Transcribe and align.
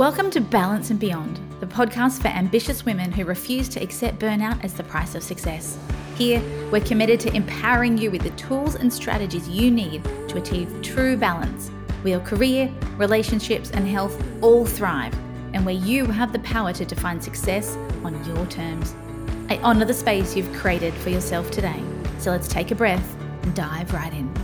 Welcome 0.00 0.30
to 0.30 0.40
Balance 0.40 0.88
and 0.88 0.98
Beyond, 0.98 1.38
the 1.60 1.66
podcast 1.66 2.22
for 2.22 2.28
ambitious 2.28 2.86
women 2.86 3.12
who 3.12 3.26
refuse 3.26 3.68
to 3.68 3.82
accept 3.82 4.18
burnout 4.18 4.64
as 4.64 4.72
the 4.72 4.82
price 4.82 5.14
of 5.14 5.22
success. 5.22 5.76
Here, 6.16 6.40
we're 6.72 6.80
committed 6.80 7.20
to 7.20 7.36
empowering 7.36 7.98
you 7.98 8.10
with 8.10 8.22
the 8.22 8.30
tools 8.30 8.76
and 8.76 8.90
strategies 8.90 9.46
you 9.46 9.70
need 9.70 10.02
to 10.28 10.38
achieve 10.38 10.80
true 10.80 11.18
balance, 11.18 11.68
where 12.00 12.12
your 12.12 12.20
career, 12.20 12.72
relationships, 12.96 13.72
and 13.72 13.86
health 13.86 14.18
all 14.40 14.64
thrive, 14.64 15.12
and 15.52 15.66
where 15.66 15.74
you 15.74 16.06
have 16.06 16.32
the 16.32 16.38
power 16.38 16.72
to 16.72 16.86
define 16.86 17.20
success 17.20 17.76
on 18.02 18.24
your 18.24 18.46
terms. 18.46 18.94
I 19.50 19.58
honour 19.58 19.84
the 19.84 19.92
space 19.92 20.34
you've 20.34 20.50
created 20.54 20.94
for 20.94 21.10
yourself 21.10 21.50
today. 21.50 21.82
So 22.20 22.30
let's 22.30 22.48
take 22.48 22.70
a 22.70 22.74
breath 22.74 23.14
and 23.42 23.54
dive 23.54 23.92
right 23.92 24.14
in. 24.14 24.39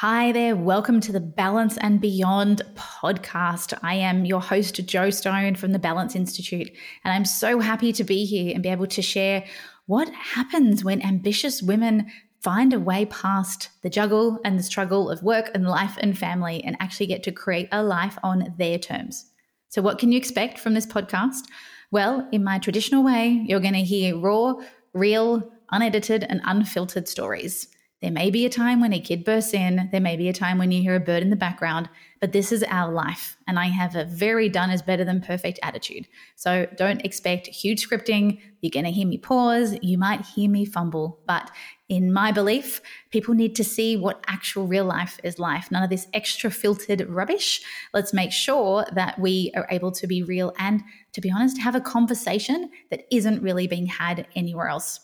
Hi 0.00 0.32
there, 0.32 0.56
welcome 0.56 0.98
to 1.00 1.12
the 1.12 1.20
Balance 1.20 1.76
and 1.76 2.00
Beyond 2.00 2.62
podcast. 2.74 3.78
I 3.82 3.96
am 3.96 4.24
your 4.24 4.40
host, 4.40 4.76
Jo 4.86 5.10
Stone 5.10 5.56
from 5.56 5.72
the 5.72 5.78
Balance 5.78 6.16
Institute, 6.16 6.70
and 7.04 7.12
I'm 7.12 7.26
so 7.26 7.60
happy 7.60 7.92
to 7.92 8.02
be 8.02 8.24
here 8.24 8.54
and 8.54 8.62
be 8.62 8.70
able 8.70 8.86
to 8.86 9.02
share 9.02 9.44
what 9.84 10.08
happens 10.14 10.82
when 10.82 11.02
ambitious 11.02 11.60
women 11.62 12.10
find 12.40 12.72
a 12.72 12.80
way 12.80 13.04
past 13.04 13.68
the 13.82 13.90
juggle 13.90 14.38
and 14.42 14.58
the 14.58 14.62
struggle 14.62 15.10
of 15.10 15.22
work 15.22 15.50
and 15.52 15.68
life 15.68 15.98
and 16.00 16.16
family 16.16 16.64
and 16.64 16.78
actually 16.80 17.08
get 17.08 17.22
to 17.24 17.30
create 17.30 17.68
a 17.70 17.82
life 17.82 18.16
on 18.22 18.54
their 18.56 18.78
terms. 18.78 19.26
So, 19.68 19.82
what 19.82 19.98
can 19.98 20.12
you 20.12 20.16
expect 20.16 20.58
from 20.58 20.72
this 20.72 20.86
podcast? 20.86 21.42
Well, 21.90 22.26
in 22.32 22.42
my 22.42 22.58
traditional 22.58 23.04
way, 23.04 23.44
you're 23.46 23.60
going 23.60 23.74
to 23.74 23.80
hear 23.80 24.16
raw, 24.16 24.54
real, 24.94 25.52
unedited, 25.70 26.24
and 26.24 26.40
unfiltered 26.44 27.06
stories. 27.06 27.68
There 28.02 28.10
may 28.10 28.30
be 28.30 28.46
a 28.46 28.50
time 28.50 28.80
when 28.80 28.94
a 28.94 29.00
kid 29.00 29.24
bursts 29.24 29.52
in, 29.52 29.90
there 29.92 30.00
may 30.00 30.16
be 30.16 30.30
a 30.30 30.32
time 30.32 30.56
when 30.56 30.72
you 30.72 30.80
hear 30.80 30.94
a 30.94 31.00
bird 31.00 31.22
in 31.22 31.28
the 31.28 31.36
background, 31.36 31.90
but 32.18 32.32
this 32.32 32.50
is 32.50 32.62
our 32.62 32.90
life. 32.90 33.36
And 33.46 33.58
I 33.58 33.66
have 33.66 33.94
a 33.94 34.06
very 34.06 34.48
done 34.48 34.70
is 34.70 34.80
better 34.80 35.04
than 35.04 35.20
perfect 35.20 35.58
attitude. 35.62 36.08
So 36.34 36.66
don't 36.78 37.04
expect 37.04 37.46
huge 37.48 37.86
scripting. 37.86 38.40
You're 38.62 38.70
going 38.70 38.86
to 38.86 38.90
hear 38.90 39.06
me 39.06 39.18
pause. 39.18 39.76
You 39.82 39.98
might 39.98 40.24
hear 40.24 40.48
me 40.48 40.64
fumble. 40.64 41.20
But 41.26 41.50
in 41.90 42.10
my 42.10 42.32
belief, 42.32 42.80
people 43.10 43.34
need 43.34 43.54
to 43.56 43.64
see 43.64 43.98
what 43.98 44.24
actual 44.28 44.66
real 44.66 44.86
life 44.86 45.20
is 45.22 45.38
like. 45.38 45.70
None 45.70 45.82
of 45.82 45.90
this 45.90 46.06
extra 46.14 46.50
filtered 46.50 47.06
rubbish. 47.06 47.60
Let's 47.92 48.14
make 48.14 48.32
sure 48.32 48.86
that 48.94 49.18
we 49.18 49.52
are 49.54 49.66
able 49.70 49.92
to 49.92 50.06
be 50.06 50.22
real 50.22 50.54
and, 50.58 50.82
to 51.12 51.20
be 51.20 51.30
honest, 51.30 51.60
have 51.60 51.74
a 51.74 51.82
conversation 51.82 52.70
that 52.90 53.04
isn't 53.10 53.42
really 53.42 53.66
being 53.66 53.86
had 53.86 54.26
anywhere 54.34 54.68
else 54.68 55.00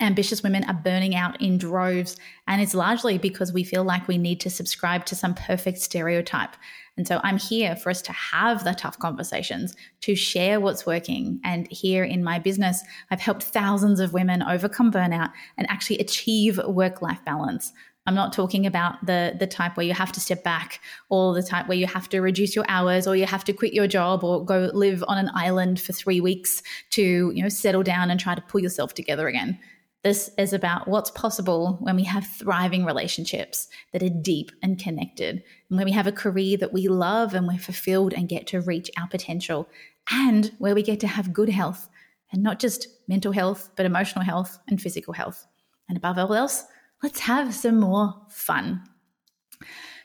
ambitious 0.00 0.42
women 0.42 0.64
are 0.64 0.74
burning 0.74 1.14
out 1.14 1.40
in 1.40 1.58
droves. 1.58 2.16
And 2.46 2.60
it's 2.60 2.74
largely 2.74 3.18
because 3.18 3.52
we 3.52 3.64
feel 3.64 3.84
like 3.84 4.08
we 4.08 4.18
need 4.18 4.40
to 4.40 4.50
subscribe 4.50 5.04
to 5.06 5.14
some 5.14 5.34
perfect 5.34 5.78
stereotype. 5.78 6.54
And 6.96 7.06
so 7.06 7.20
I'm 7.22 7.38
here 7.38 7.76
for 7.76 7.90
us 7.90 8.00
to 8.02 8.12
have 8.12 8.64
the 8.64 8.72
tough 8.72 8.98
conversations, 8.98 9.74
to 10.02 10.14
share 10.14 10.60
what's 10.60 10.86
working. 10.86 11.40
And 11.44 11.70
here 11.70 12.04
in 12.04 12.24
my 12.24 12.38
business, 12.38 12.82
I've 13.10 13.20
helped 13.20 13.42
thousands 13.42 14.00
of 14.00 14.12
women 14.14 14.42
overcome 14.42 14.90
burnout 14.90 15.32
and 15.58 15.68
actually 15.70 15.98
achieve 15.98 16.58
work 16.66 17.02
life 17.02 17.22
balance. 17.24 17.72
I'm 18.06 18.14
not 18.14 18.32
talking 18.32 18.66
about 18.66 19.04
the 19.04 19.34
the 19.36 19.48
type 19.48 19.76
where 19.76 19.84
you 19.84 19.92
have 19.92 20.12
to 20.12 20.20
step 20.20 20.44
back 20.44 20.80
or 21.08 21.34
the 21.34 21.42
type 21.42 21.66
where 21.66 21.76
you 21.76 21.88
have 21.88 22.08
to 22.10 22.20
reduce 22.20 22.54
your 22.54 22.64
hours 22.68 23.06
or 23.06 23.16
you 23.16 23.26
have 23.26 23.42
to 23.44 23.52
quit 23.52 23.72
your 23.74 23.88
job 23.88 24.22
or 24.22 24.44
go 24.44 24.70
live 24.72 25.02
on 25.08 25.18
an 25.18 25.28
island 25.34 25.80
for 25.80 25.92
3 25.92 26.20
weeks 26.20 26.62
to, 26.90 27.02
you 27.34 27.42
know, 27.42 27.48
settle 27.48 27.82
down 27.82 28.10
and 28.10 28.20
try 28.20 28.34
to 28.34 28.40
pull 28.42 28.60
yourself 28.60 28.94
together 28.94 29.26
again. 29.26 29.58
This 30.06 30.30
is 30.38 30.52
about 30.52 30.86
what's 30.86 31.10
possible 31.10 31.78
when 31.80 31.96
we 31.96 32.04
have 32.04 32.24
thriving 32.24 32.84
relationships 32.84 33.66
that 33.92 34.04
are 34.04 34.08
deep 34.08 34.52
and 34.62 34.78
connected, 34.78 35.42
and 35.68 35.76
when 35.76 35.84
we 35.84 35.90
have 35.90 36.06
a 36.06 36.12
career 36.12 36.56
that 36.58 36.72
we 36.72 36.86
love 36.86 37.34
and 37.34 37.44
we're 37.44 37.58
fulfilled 37.58 38.14
and 38.14 38.28
get 38.28 38.46
to 38.46 38.60
reach 38.60 38.88
our 39.00 39.08
potential, 39.08 39.68
and 40.08 40.52
where 40.58 40.76
we 40.76 40.84
get 40.84 41.00
to 41.00 41.08
have 41.08 41.32
good 41.32 41.48
health 41.48 41.88
and 42.30 42.40
not 42.40 42.60
just 42.60 42.86
mental 43.08 43.32
health, 43.32 43.70
but 43.74 43.84
emotional 43.84 44.24
health 44.24 44.60
and 44.68 44.80
physical 44.80 45.12
health. 45.12 45.44
And 45.88 45.98
above 45.98 46.18
all 46.18 46.34
else, 46.34 46.62
let's 47.02 47.18
have 47.18 47.52
some 47.52 47.80
more 47.80 48.14
fun. 48.30 48.84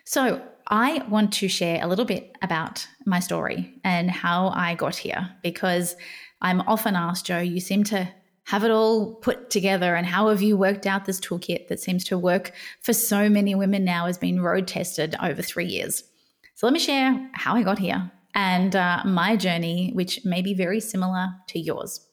So, 0.03 0.41
I 0.65 1.05
want 1.09 1.31
to 1.33 1.47
share 1.47 1.79
a 1.83 1.87
little 1.87 2.05
bit 2.05 2.35
about 2.41 2.87
my 3.05 3.19
story 3.19 3.79
and 3.83 4.09
how 4.09 4.47
I 4.47 4.73
got 4.73 4.95
here 4.95 5.29
because 5.43 5.95
I'm 6.41 6.61
often 6.61 6.95
asked, 6.95 7.27
Jo, 7.27 7.37
you 7.37 7.59
seem 7.59 7.83
to 7.83 8.11
have 8.51 8.65
it 8.65 8.69
all 8.69 9.15
put 9.15 9.49
together 9.49 9.95
and 9.95 10.05
how 10.05 10.27
have 10.27 10.41
you 10.41 10.57
worked 10.57 10.85
out 10.85 11.05
this 11.05 11.21
toolkit 11.21 11.69
that 11.69 11.79
seems 11.79 12.03
to 12.03 12.17
work 12.17 12.51
for 12.81 12.91
so 12.91 13.29
many 13.29 13.55
women 13.55 13.85
now 13.85 14.07
has 14.07 14.17
been 14.17 14.41
road 14.41 14.67
tested 14.67 15.15
over 15.23 15.41
three 15.41 15.67
years? 15.67 16.03
So 16.55 16.67
let 16.67 16.73
me 16.73 16.79
share 16.79 17.29
how 17.33 17.55
i 17.55 17.63
got 17.63 17.79
here 17.79 18.11
and 18.35 18.75
uh, 18.75 19.03
my 19.05 19.37
journey 19.37 19.91
which 19.93 20.25
may 20.25 20.41
be 20.41 20.53
very 20.53 20.81
similar 20.81 21.29
to 21.47 21.59
yours 21.59 22.05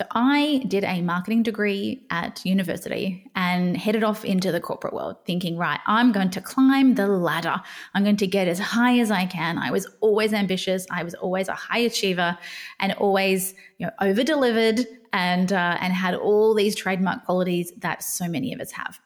so 0.00 0.06
I 0.12 0.62
did 0.66 0.82
a 0.82 1.02
marketing 1.02 1.42
degree 1.42 2.06
at 2.08 2.40
university 2.46 3.30
and 3.36 3.76
headed 3.76 4.02
off 4.02 4.24
into 4.24 4.50
the 4.50 4.58
corporate 4.58 4.94
world 4.94 5.16
thinking, 5.26 5.58
right, 5.58 5.78
I'm 5.86 6.10
going 6.10 6.30
to 6.30 6.40
climb 6.40 6.94
the 6.94 7.06
ladder. 7.06 7.60
I'm 7.92 8.02
going 8.02 8.16
to 8.16 8.26
get 8.26 8.48
as 8.48 8.58
high 8.58 8.98
as 8.98 9.10
I 9.10 9.26
can. 9.26 9.58
I 9.58 9.70
was 9.70 9.86
always 10.00 10.32
ambitious. 10.32 10.86
I 10.90 11.02
was 11.02 11.12
always 11.16 11.48
a 11.48 11.52
high 11.52 11.80
achiever 11.80 12.38
and 12.78 12.94
always, 12.94 13.52
you 13.76 13.88
know, 13.88 13.92
over 14.00 14.24
delivered 14.24 14.86
and 15.12 15.52
uh, 15.52 15.76
and 15.82 15.92
had 15.92 16.14
all 16.14 16.54
these 16.54 16.74
trademark 16.74 17.26
qualities 17.26 17.70
that 17.80 18.02
so 18.02 18.26
many 18.26 18.54
of 18.54 18.60
us 18.62 18.70
have. 18.70 18.98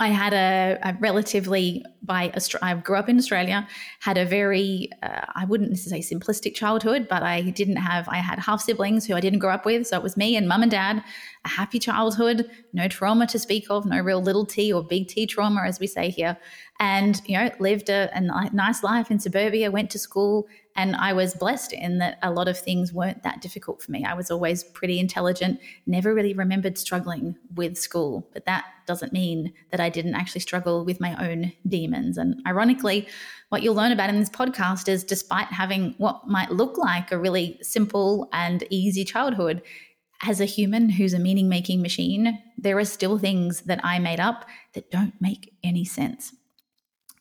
I 0.00 0.08
had 0.08 0.32
a, 0.32 0.78
a 0.82 0.96
relatively 0.98 1.84
by 2.02 2.32
I 2.62 2.74
grew 2.74 2.96
up 2.96 3.10
in 3.10 3.18
Australia, 3.18 3.68
had 4.00 4.16
a 4.16 4.24
very 4.24 4.88
uh, 5.02 5.26
I 5.34 5.44
wouldn't 5.44 5.68
necessarily 5.68 6.00
say 6.00 6.16
simplistic 6.16 6.54
childhood, 6.54 7.06
but 7.08 7.22
I 7.22 7.42
didn't 7.50 7.76
have 7.76 8.08
I 8.08 8.16
had 8.16 8.38
half 8.38 8.62
siblings 8.62 9.06
who 9.06 9.14
I 9.14 9.20
didn't 9.20 9.40
grow 9.40 9.52
up 9.52 9.66
with, 9.66 9.86
so 9.86 9.98
it 9.98 10.02
was 10.02 10.16
me 10.16 10.36
and 10.36 10.48
mum 10.48 10.62
and 10.62 10.70
dad. 10.70 11.04
A 11.44 11.48
happy 11.48 11.78
childhood, 11.78 12.50
no 12.72 12.88
trauma 12.88 13.26
to 13.26 13.38
speak 13.38 13.66
of, 13.68 13.84
no 13.84 14.00
real 14.00 14.22
little 14.22 14.46
T 14.46 14.72
or 14.72 14.82
big 14.82 15.08
T 15.08 15.26
trauma, 15.26 15.62
as 15.66 15.78
we 15.78 15.86
say 15.86 16.08
here, 16.08 16.38
and 16.80 17.20
you 17.26 17.36
know 17.36 17.50
lived 17.60 17.90
a, 17.90 18.10
a 18.14 18.20
nice 18.20 18.82
life 18.82 19.10
in 19.10 19.20
suburbia. 19.20 19.70
Went 19.70 19.90
to 19.90 19.98
school, 19.98 20.48
and 20.74 20.96
I 20.96 21.12
was 21.12 21.34
blessed 21.34 21.74
in 21.74 21.98
that 21.98 22.18
a 22.22 22.30
lot 22.30 22.48
of 22.48 22.58
things 22.58 22.92
weren't 22.92 23.22
that 23.22 23.42
difficult 23.42 23.82
for 23.82 23.92
me. 23.92 24.04
I 24.04 24.14
was 24.14 24.30
always 24.30 24.64
pretty 24.64 24.98
intelligent, 24.98 25.60
never 25.86 26.14
really 26.14 26.32
remembered 26.32 26.78
struggling 26.78 27.36
with 27.54 27.76
school. 27.76 28.26
But 28.32 28.46
that 28.46 28.64
doesn't 28.86 29.12
mean 29.12 29.52
that 29.70 29.80
I 29.80 29.90
didn't 29.90 30.14
actually 30.14 30.40
struggle 30.40 30.84
with 30.84 31.00
my 31.00 31.14
own 31.30 31.52
demons. 31.68 32.16
And 32.16 32.40
ironically, 32.46 33.06
what 33.50 33.62
you'll 33.62 33.74
learn 33.74 33.92
about 33.92 34.08
in 34.08 34.18
this 34.18 34.30
podcast 34.30 34.88
is 34.88 35.04
despite 35.04 35.48
having 35.48 35.94
what 35.98 36.26
might 36.26 36.50
look 36.50 36.78
like 36.78 37.12
a 37.12 37.18
really 37.18 37.58
simple 37.60 38.28
and 38.32 38.64
easy 38.70 39.04
childhood, 39.04 39.62
as 40.22 40.40
a 40.40 40.44
human 40.44 40.90
who's 40.90 41.14
a 41.14 41.18
meaning 41.18 41.48
making 41.48 41.80
machine, 41.80 42.38
there 42.58 42.78
are 42.78 42.84
still 42.84 43.18
things 43.18 43.62
that 43.62 43.80
I 43.82 43.98
made 43.98 44.20
up 44.20 44.46
that 44.74 44.90
don't 44.90 45.14
make 45.18 45.54
any 45.64 45.84
sense. 45.84 46.34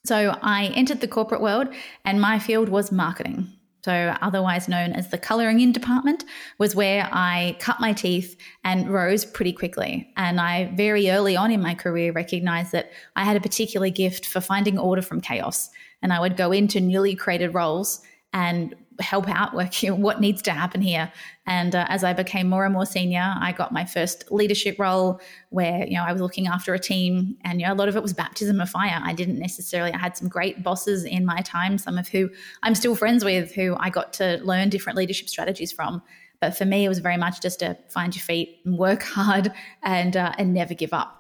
So 0.06 0.38
I 0.42 0.66
entered 0.76 1.02
the 1.02 1.08
corporate 1.08 1.42
world, 1.42 1.68
and 2.06 2.22
my 2.22 2.40
field 2.40 2.70
was 2.70 2.92
marketing. 2.92 3.52
So, 3.86 4.16
otherwise 4.22 4.68
known 4.68 4.92
as 4.92 5.10
the 5.10 5.18
coloring 5.18 5.62
in 5.62 5.72
department, 5.72 6.26
was 6.58 6.76
where 6.76 7.08
I 7.12 7.56
cut 7.60 7.80
my 7.80 7.94
teeth 7.94 8.36
and 8.66 8.90
rose 8.90 9.24
pretty 9.24 9.54
quickly. 9.54 10.12
And 10.18 10.40
I 10.42 10.66
very 10.76 11.10
early 11.10 11.38
on 11.38 11.50
in 11.50 11.62
my 11.62 11.76
career 11.76 12.12
recognized 12.12 12.74
that 12.74 12.92
I 13.16 13.24
had 13.24 13.38
a 13.38 13.42
particular 13.42 13.90
gift 13.90 14.26
for 14.26 14.42
finding 14.42 14.78
order 14.78 15.02
from 15.02 15.22
chaos. 15.22 15.70
And 16.02 16.12
I 16.12 16.20
would 16.20 16.36
go 16.36 16.52
into 16.52 16.82
newly 16.82 17.16
created 17.16 17.54
roles 17.54 18.02
and 18.34 18.76
help 19.00 19.30
out 19.30 19.54
working 19.54 20.02
what 20.02 20.20
needs 20.20 20.42
to 20.44 20.52
happen 20.52 20.82
here. 20.82 21.12
And 21.46 21.76
uh, 21.76 21.86
as 21.90 22.04
I 22.04 22.14
became 22.14 22.48
more 22.48 22.66
and 22.66 22.74
more 22.74 22.86
senior, 22.86 23.34
I 23.40 23.52
got 23.52 23.72
my 23.72 23.86
first 23.86 24.32
leadership 24.32 24.78
role 24.78 25.20
where 25.50 25.86
you 25.86 25.96
know 25.96 26.04
I 26.04 26.12
was 26.12 26.22
looking 26.22 26.48
after 26.48 26.74
a 26.74 26.80
team, 26.80 27.38
and 27.44 27.60
you 27.60 27.68
know 27.68 27.74
a 27.74 27.76
lot 27.76 27.88
of 27.88 27.96
it 27.96 28.02
was 28.04 28.14
baptism 28.14 28.62
of 28.62 28.70
fire. 28.70 29.00
I 29.04 29.14
didn't 29.14 29.40
necessarily. 29.40 29.92
I 29.92 29.98
had 29.98 30.16
some 30.16 30.28
great 30.28 30.64
bosses 30.64 31.06
in 31.06 31.26
my 31.26 31.42
time, 31.42 31.78
some 31.78 31.98
of 31.98 32.08
who 32.08 32.30
I'm 32.64 32.76
still 32.76 32.96
friends 32.96 33.26
with, 33.26 33.54
who 33.54 33.76
I 33.80 33.90
got 33.90 34.14
to 34.14 34.40
learn 34.44 34.70
different 34.70 34.98
leadership 34.98 35.30
strategies 35.30 35.72
from. 35.72 36.02
But 36.40 36.58
for 36.58 36.66
me, 36.66 36.86
it 36.86 36.90
was 36.90 37.00
very 37.00 37.18
much 37.18 37.42
just 37.42 37.60
to 37.60 37.78
find 37.90 38.16
your 38.16 38.24
feet 38.24 38.62
and 38.64 38.78
work 38.78 39.04
hard 39.18 39.52
and 39.84 40.16
uh, 40.16 40.34
and 40.38 40.54
never 40.54 40.74
give 40.74 40.94
up. 40.94 41.19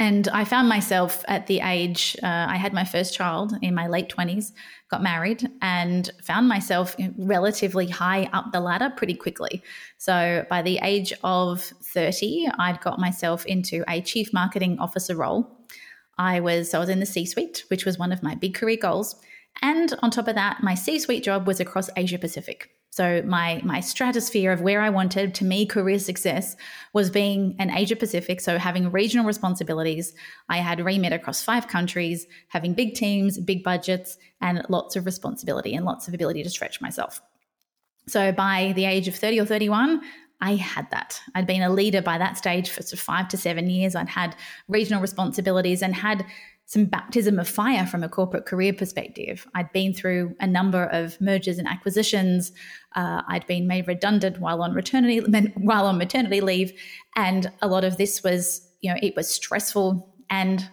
And 0.00 0.28
I 0.28 0.44
found 0.44 0.66
myself 0.66 1.26
at 1.28 1.46
the 1.46 1.60
age, 1.60 2.16
uh, 2.22 2.46
I 2.48 2.56
had 2.56 2.72
my 2.72 2.84
first 2.84 3.12
child 3.12 3.52
in 3.60 3.74
my 3.74 3.86
late 3.86 4.08
20s, 4.08 4.52
got 4.90 5.02
married, 5.02 5.46
and 5.60 6.10
found 6.22 6.48
myself 6.48 6.96
relatively 7.18 7.86
high 7.86 8.30
up 8.32 8.50
the 8.50 8.60
ladder 8.60 8.90
pretty 8.96 9.12
quickly. 9.12 9.62
So 9.98 10.46
by 10.48 10.62
the 10.62 10.78
age 10.82 11.12
of 11.22 11.60
30, 11.60 12.48
I'd 12.58 12.80
got 12.80 12.98
myself 12.98 13.44
into 13.44 13.84
a 13.88 14.00
chief 14.00 14.32
marketing 14.32 14.78
officer 14.78 15.14
role. 15.14 15.46
I 16.16 16.40
was, 16.40 16.72
I 16.72 16.78
was 16.78 16.88
in 16.88 17.00
the 17.00 17.06
C 17.06 17.26
suite, 17.26 17.64
which 17.68 17.84
was 17.84 17.98
one 17.98 18.10
of 18.10 18.22
my 18.22 18.34
big 18.34 18.54
career 18.54 18.78
goals. 18.80 19.16
And 19.60 19.92
on 20.02 20.10
top 20.10 20.28
of 20.28 20.34
that, 20.34 20.62
my 20.62 20.74
C 20.74 20.98
suite 20.98 21.24
job 21.24 21.46
was 21.46 21.60
across 21.60 21.90
Asia 21.94 22.18
Pacific. 22.18 22.70
So 22.90 23.22
my 23.22 23.60
my 23.64 23.80
stratosphere 23.80 24.50
of 24.50 24.60
where 24.60 24.80
I 24.80 24.90
wanted 24.90 25.34
to 25.36 25.44
me 25.44 25.64
career 25.64 25.98
success 25.98 26.56
was 26.92 27.08
being 27.08 27.54
an 27.58 27.70
Asia 27.70 27.94
Pacific, 27.94 28.40
so 28.40 28.58
having 28.58 28.90
regional 28.90 29.24
responsibilities. 29.24 30.12
I 30.48 30.58
had 30.58 30.84
remit 30.84 31.12
across 31.12 31.42
five 31.42 31.68
countries, 31.68 32.26
having 32.48 32.74
big 32.74 32.94
teams, 32.94 33.38
big 33.38 33.62
budgets, 33.62 34.18
and 34.40 34.66
lots 34.68 34.96
of 34.96 35.06
responsibility 35.06 35.74
and 35.74 35.86
lots 35.86 36.08
of 36.08 36.14
ability 36.14 36.42
to 36.42 36.50
stretch 36.50 36.80
myself. 36.80 37.22
So 38.08 38.32
by 38.32 38.72
the 38.74 38.86
age 38.86 39.06
of 39.06 39.14
30 39.14 39.40
or 39.40 39.46
31, 39.46 40.00
I 40.40 40.56
had 40.56 40.90
that. 40.90 41.20
I'd 41.34 41.46
been 41.46 41.62
a 41.62 41.70
leader 41.70 42.02
by 42.02 42.18
that 42.18 42.38
stage 42.38 42.70
for 42.70 42.82
five 42.82 43.28
to 43.28 43.36
seven 43.36 43.68
years. 43.68 43.94
I'd 43.94 44.08
had 44.08 44.34
regional 44.68 45.02
responsibilities 45.02 45.82
and 45.82 45.94
had 45.94 46.24
some 46.70 46.84
baptism 46.84 47.40
of 47.40 47.48
fire 47.48 47.84
from 47.84 48.04
a 48.04 48.08
corporate 48.08 48.46
career 48.46 48.72
perspective. 48.72 49.44
I'd 49.56 49.72
been 49.72 49.92
through 49.92 50.36
a 50.38 50.46
number 50.46 50.84
of 50.84 51.20
mergers 51.20 51.58
and 51.58 51.66
acquisitions. 51.66 52.52
Uh, 52.94 53.22
I'd 53.26 53.44
been 53.48 53.66
made 53.66 53.88
redundant 53.88 54.38
while 54.38 54.62
on 54.62 54.72
maternity 54.72 55.18
while 55.56 55.86
on 55.86 55.98
maternity 55.98 56.40
leave, 56.40 56.72
and 57.16 57.50
a 57.60 57.66
lot 57.66 57.82
of 57.82 57.96
this 57.96 58.22
was, 58.22 58.68
you 58.82 58.88
know, 58.88 59.00
it 59.02 59.16
was 59.16 59.28
stressful, 59.28 60.14
and 60.30 60.70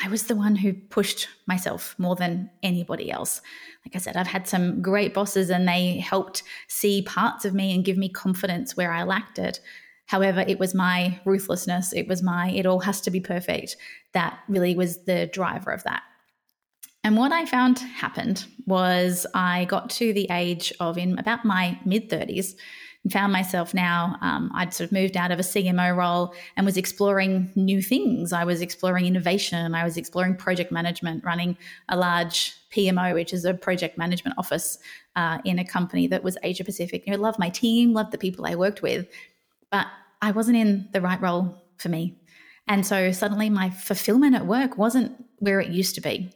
I 0.00 0.06
was 0.06 0.28
the 0.28 0.36
one 0.36 0.54
who 0.54 0.72
pushed 0.72 1.26
myself 1.48 1.96
more 1.98 2.14
than 2.14 2.48
anybody 2.62 3.10
else. 3.10 3.42
Like 3.84 3.96
I 3.96 3.98
said, 3.98 4.16
I've 4.16 4.28
had 4.28 4.46
some 4.46 4.80
great 4.80 5.14
bosses, 5.14 5.50
and 5.50 5.66
they 5.66 5.98
helped 5.98 6.44
see 6.68 7.02
parts 7.02 7.44
of 7.44 7.54
me 7.54 7.74
and 7.74 7.84
give 7.84 7.96
me 7.96 8.08
confidence 8.08 8.76
where 8.76 8.92
I 8.92 9.02
lacked 9.02 9.40
it. 9.40 9.58
However, 10.10 10.44
it 10.48 10.58
was 10.58 10.74
my 10.74 11.20
ruthlessness, 11.24 11.92
it 11.92 12.08
was 12.08 12.20
my, 12.20 12.50
it 12.50 12.66
all 12.66 12.80
has 12.80 13.00
to 13.02 13.12
be 13.12 13.20
perfect 13.20 13.76
that 14.12 14.40
really 14.48 14.74
was 14.74 15.04
the 15.04 15.30
driver 15.32 15.70
of 15.70 15.84
that. 15.84 16.02
And 17.04 17.16
what 17.16 17.30
I 17.30 17.46
found 17.46 17.78
happened 17.78 18.44
was 18.66 19.24
I 19.34 19.66
got 19.66 19.88
to 19.90 20.12
the 20.12 20.26
age 20.32 20.72
of 20.80 20.98
in 20.98 21.16
about 21.16 21.44
my 21.44 21.78
mid 21.84 22.10
30s 22.10 22.56
and 23.04 23.12
found 23.12 23.32
myself 23.32 23.72
now, 23.72 24.16
um, 24.20 24.50
I'd 24.52 24.74
sort 24.74 24.88
of 24.88 24.92
moved 24.92 25.16
out 25.16 25.30
of 25.30 25.38
a 25.38 25.42
CMO 25.42 25.96
role 25.96 26.34
and 26.56 26.66
was 26.66 26.76
exploring 26.76 27.52
new 27.54 27.80
things. 27.80 28.32
I 28.32 28.42
was 28.42 28.60
exploring 28.60 29.06
innovation, 29.06 29.76
I 29.76 29.84
was 29.84 29.96
exploring 29.96 30.34
project 30.34 30.72
management, 30.72 31.22
running 31.22 31.56
a 31.88 31.96
large 31.96 32.56
PMO, 32.74 33.14
which 33.14 33.32
is 33.32 33.44
a 33.44 33.54
project 33.54 33.96
management 33.96 34.36
office 34.38 34.76
uh, 35.14 35.38
in 35.44 35.60
a 35.60 35.64
company 35.64 36.08
that 36.08 36.24
was 36.24 36.36
Asia 36.42 36.64
Pacific. 36.64 37.06
You 37.06 37.12
know, 37.12 37.20
love 37.20 37.38
my 37.38 37.48
team, 37.48 37.92
love 37.92 38.10
the 38.10 38.18
people 38.18 38.44
I 38.44 38.56
worked 38.56 38.82
with, 38.82 39.06
but 39.70 39.86
I 40.22 40.32
wasn't 40.32 40.56
in 40.56 40.88
the 40.92 41.00
right 41.00 41.20
role 41.20 41.62
for 41.78 41.88
me. 41.88 42.18
And 42.66 42.86
so 42.86 43.10
suddenly 43.12 43.50
my 43.50 43.70
fulfillment 43.70 44.34
at 44.34 44.46
work 44.46 44.78
wasn't 44.78 45.24
where 45.38 45.60
it 45.60 45.70
used 45.70 45.94
to 45.96 46.00
be. 46.00 46.32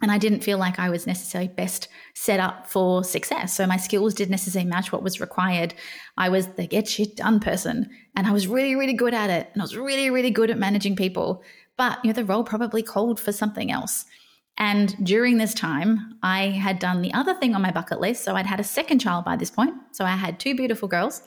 And 0.00 0.12
I 0.12 0.18
didn't 0.18 0.44
feel 0.44 0.58
like 0.58 0.78
I 0.78 0.90
was 0.90 1.06
necessarily 1.06 1.48
best 1.48 1.88
set 2.14 2.38
up 2.38 2.68
for 2.68 3.02
success. 3.02 3.52
So 3.56 3.66
my 3.66 3.76
skills 3.76 4.14
didn't 4.14 4.30
necessarily 4.30 4.70
match 4.70 4.92
what 4.92 5.02
was 5.02 5.20
required. 5.20 5.74
I 6.16 6.28
was 6.28 6.46
the 6.46 6.66
get 6.66 6.86
shit 6.86 7.16
done 7.16 7.40
person 7.40 7.90
and 8.14 8.26
I 8.26 8.32
was 8.32 8.46
really, 8.46 8.76
really 8.76 8.92
good 8.92 9.12
at 9.12 9.28
it. 9.28 9.50
And 9.52 9.60
I 9.60 9.64
was 9.64 9.76
really, 9.76 10.08
really 10.10 10.30
good 10.30 10.50
at 10.50 10.58
managing 10.58 10.94
people. 10.94 11.42
But 11.76 11.98
you 12.04 12.10
know, 12.10 12.14
the 12.14 12.24
role 12.24 12.44
probably 12.44 12.82
called 12.82 13.18
for 13.18 13.32
something 13.32 13.72
else. 13.72 14.04
And 14.56 14.94
during 15.04 15.38
this 15.38 15.54
time, 15.54 16.18
I 16.22 16.48
had 16.48 16.78
done 16.78 17.02
the 17.02 17.14
other 17.14 17.34
thing 17.34 17.54
on 17.54 17.62
my 17.62 17.70
bucket 17.70 18.00
list. 18.00 18.24
So 18.24 18.36
I'd 18.36 18.46
had 18.46 18.60
a 18.60 18.64
second 18.64 19.00
child 19.00 19.24
by 19.24 19.36
this 19.36 19.50
point. 19.50 19.74
So 19.92 20.04
I 20.04 20.16
had 20.16 20.38
two 20.38 20.54
beautiful 20.54 20.88
girls. 20.88 21.22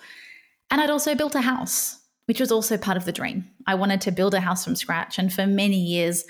And 0.71 0.79
I'd 0.81 0.89
also 0.89 1.13
built 1.13 1.35
a 1.35 1.41
house, 1.41 2.00
which 2.25 2.39
was 2.39 2.51
also 2.51 2.77
part 2.77 2.97
of 2.97 3.06
the 3.06 3.12
dream. 3.12 3.45
I 3.68 3.75
wanted 3.75 4.01
to 4.01 4.12
build 4.12 4.33
a 4.33 4.39
house 4.39 4.63
from 4.63 4.75
scratch. 4.75 5.19
And 5.19 5.31
for 5.31 5.45
many 5.45 5.77
years, 5.77 6.23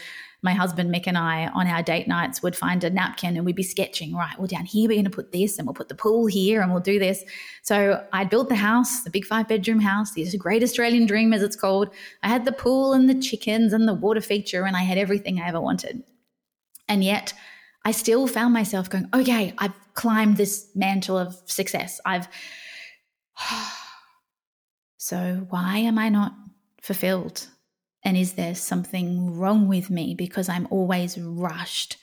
my 0.43 0.53
husband 0.53 0.93
Mick 0.93 1.03
and 1.05 1.17
I 1.17 1.47
on 1.49 1.67
our 1.67 1.83
date 1.83 2.07
nights 2.07 2.41
would 2.41 2.55
find 2.55 2.83
a 2.83 2.89
napkin 2.89 3.37
and 3.37 3.45
we'd 3.45 3.55
be 3.55 3.61
sketching, 3.61 4.15
right, 4.15 4.37
well, 4.39 4.47
down 4.47 4.65
here 4.65 4.89
we're 4.89 4.95
going 4.95 5.05
to 5.05 5.11
put 5.11 5.31
this 5.31 5.59
and 5.59 5.67
we'll 5.67 5.75
put 5.75 5.89
the 5.89 5.95
pool 5.95 6.25
here 6.25 6.61
and 6.61 6.71
we'll 6.71 6.81
do 6.81 6.97
this. 6.97 7.23
So 7.61 8.03
I'd 8.11 8.31
built 8.31 8.49
the 8.49 8.55
house, 8.55 9.03
the 9.03 9.11
big 9.11 9.25
five 9.25 9.47
bedroom 9.47 9.79
house, 9.79 10.13
the 10.13 10.37
great 10.39 10.63
Australian 10.63 11.05
dream, 11.05 11.31
as 11.31 11.43
it's 11.43 11.55
called. 11.55 11.93
I 12.23 12.29
had 12.29 12.45
the 12.45 12.51
pool 12.51 12.93
and 12.93 13.07
the 13.07 13.21
chickens 13.21 13.71
and 13.71 13.87
the 13.87 13.93
water 13.93 14.21
feature, 14.21 14.65
and 14.65 14.75
I 14.75 14.81
had 14.81 14.97
everything 14.97 15.39
I 15.39 15.47
ever 15.47 15.61
wanted. 15.61 16.03
And 16.87 17.03
yet, 17.03 17.33
I 17.85 17.91
still 17.91 18.25
found 18.25 18.53
myself 18.53 18.89
going, 18.89 19.07
okay, 19.13 19.53
I've 19.59 19.73
climbed 19.93 20.37
this 20.37 20.67
mantle 20.73 21.17
of 21.17 21.35
success. 21.45 22.01
I've 22.03 22.27
So, 25.03 25.47
why 25.49 25.79
am 25.79 25.97
I 25.97 26.09
not 26.09 26.35
fulfilled? 26.79 27.47
And 28.05 28.15
is 28.15 28.33
there 28.33 28.53
something 28.53 29.35
wrong 29.35 29.67
with 29.67 29.89
me 29.89 30.13
because 30.13 30.47
I'm 30.47 30.67
always 30.69 31.17
rushed 31.17 31.97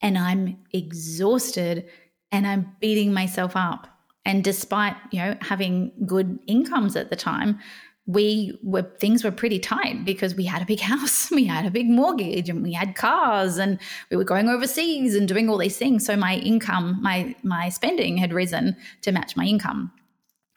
and 0.00 0.18
I'm 0.18 0.58
exhausted 0.72 1.88
and 2.32 2.44
I'm 2.44 2.74
beating 2.80 3.12
myself 3.12 3.52
up? 3.54 3.86
And 4.24 4.42
despite, 4.42 4.96
you 5.12 5.20
know, 5.20 5.36
having 5.40 5.92
good 6.04 6.40
incomes 6.48 6.96
at 6.96 7.10
the 7.10 7.16
time, 7.16 7.60
we 8.06 8.58
were 8.64 8.90
things 8.98 9.22
were 9.22 9.30
pretty 9.30 9.60
tight 9.60 10.04
because 10.04 10.34
we 10.34 10.44
had 10.44 10.62
a 10.62 10.66
big 10.66 10.80
house, 10.92 11.30
we 11.30 11.44
had 11.44 11.64
a 11.64 11.70
big 11.70 11.88
mortgage, 11.88 12.48
and 12.48 12.64
we 12.64 12.72
had 12.72 12.96
cars, 12.96 13.56
and 13.56 13.78
we 14.10 14.16
were 14.16 14.24
going 14.24 14.48
overseas 14.48 15.14
and 15.14 15.28
doing 15.28 15.48
all 15.48 15.58
these 15.58 15.78
things. 15.78 16.04
So 16.04 16.16
my 16.16 16.38
income, 16.38 16.98
my 17.02 17.36
my 17.44 17.68
spending 17.68 18.16
had 18.16 18.32
risen 18.32 18.76
to 19.02 19.12
match 19.12 19.36
my 19.36 19.44
income. 19.44 19.92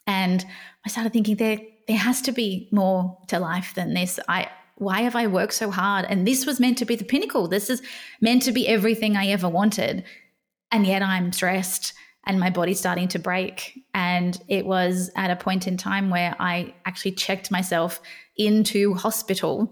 And 0.07 0.45
I 0.85 0.89
started 0.89 1.13
thinking 1.13 1.35
there 1.35 1.59
there 1.87 1.97
has 1.97 2.21
to 2.23 2.31
be 2.31 2.67
more 2.71 3.17
to 3.27 3.39
life 3.39 3.73
than 3.75 3.93
this. 3.93 4.19
I 4.27 4.49
why 4.77 5.01
have 5.01 5.15
I 5.15 5.27
worked 5.27 5.53
so 5.53 5.71
hard? 5.71 6.05
And 6.09 6.27
this 6.27 6.45
was 6.45 6.59
meant 6.59 6.77
to 6.79 6.85
be 6.85 6.97
the 6.97 7.05
pinnacle. 7.05 7.47
This 7.47 7.69
is 7.69 7.81
meant 8.19 8.41
to 8.43 8.51
be 8.51 8.67
everything 8.67 9.15
I 9.15 9.27
ever 9.27 9.47
wanted. 9.47 10.03
And 10.71 10.85
yet 10.85 11.01
I'm 11.01 11.31
stressed 11.31 11.93
and 12.25 12.39
my 12.39 12.49
body's 12.49 12.79
starting 12.79 13.07
to 13.09 13.19
break. 13.19 13.79
And 13.93 14.37
it 14.49 14.65
was 14.65 15.11
at 15.15 15.31
a 15.31 15.35
point 15.37 15.67
in 15.67 15.77
time 15.77 16.09
where 16.09 16.35
I 16.39 16.73
actually 16.85 17.13
checked 17.13 17.51
myself 17.51 18.01
into 18.35 18.95
hospital 18.95 19.71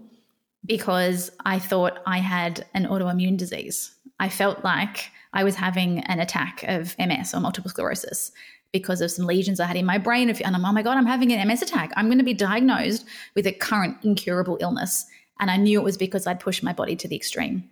because 0.64 1.30
I 1.44 1.58
thought 1.58 1.98
I 2.06 2.18
had 2.18 2.64
an 2.72 2.86
autoimmune 2.86 3.36
disease. 3.36 3.94
I 4.18 4.30
felt 4.30 4.64
like 4.64 5.10
I 5.34 5.44
was 5.44 5.56
having 5.56 5.98
an 6.00 6.20
attack 6.20 6.64
of 6.66 6.96
MS 6.98 7.34
or 7.34 7.40
multiple 7.40 7.70
sclerosis 7.70 8.32
because 8.74 9.00
of 9.00 9.10
some 9.12 9.24
lesions 9.24 9.60
I 9.60 9.66
had 9.66 9.76
in 9.76 9.86
my 9.86 9.98
brain. 9.98 10.28
And 10.28 10.56
I'm, 10.56 10.64
oh 10.64 10.72
my 10.72 10.82
God, 10.82 10.98
I'm 10.98 11.06
having 11.06 11.32
an 11.32 11.46
MS 11.46 11.62
attack. 11.62 11.92
I'm 11.96 12.06
going 12.06 12.18
to 12.18 12.24
be 12.24 12.34
diagnosed 12.34 13.06
with 13.36 13.46
a 13.46 13.52
current 13.52 13.96
incurable 14.02 14.58
illness. 14.60 15.06
And 15.38 15.48
I 15.48 15.56
knew 15.56 15.78
it 15.78 15.84
was 15.84 15.96
because 15.96 16.26
I'd 16.26 16.40
pushed 16.40 16.64
my 16.64 16.72
body 16.72 16.96
to 16.96 17.06
the 17.06 17.14
extreme. 17.14 17.70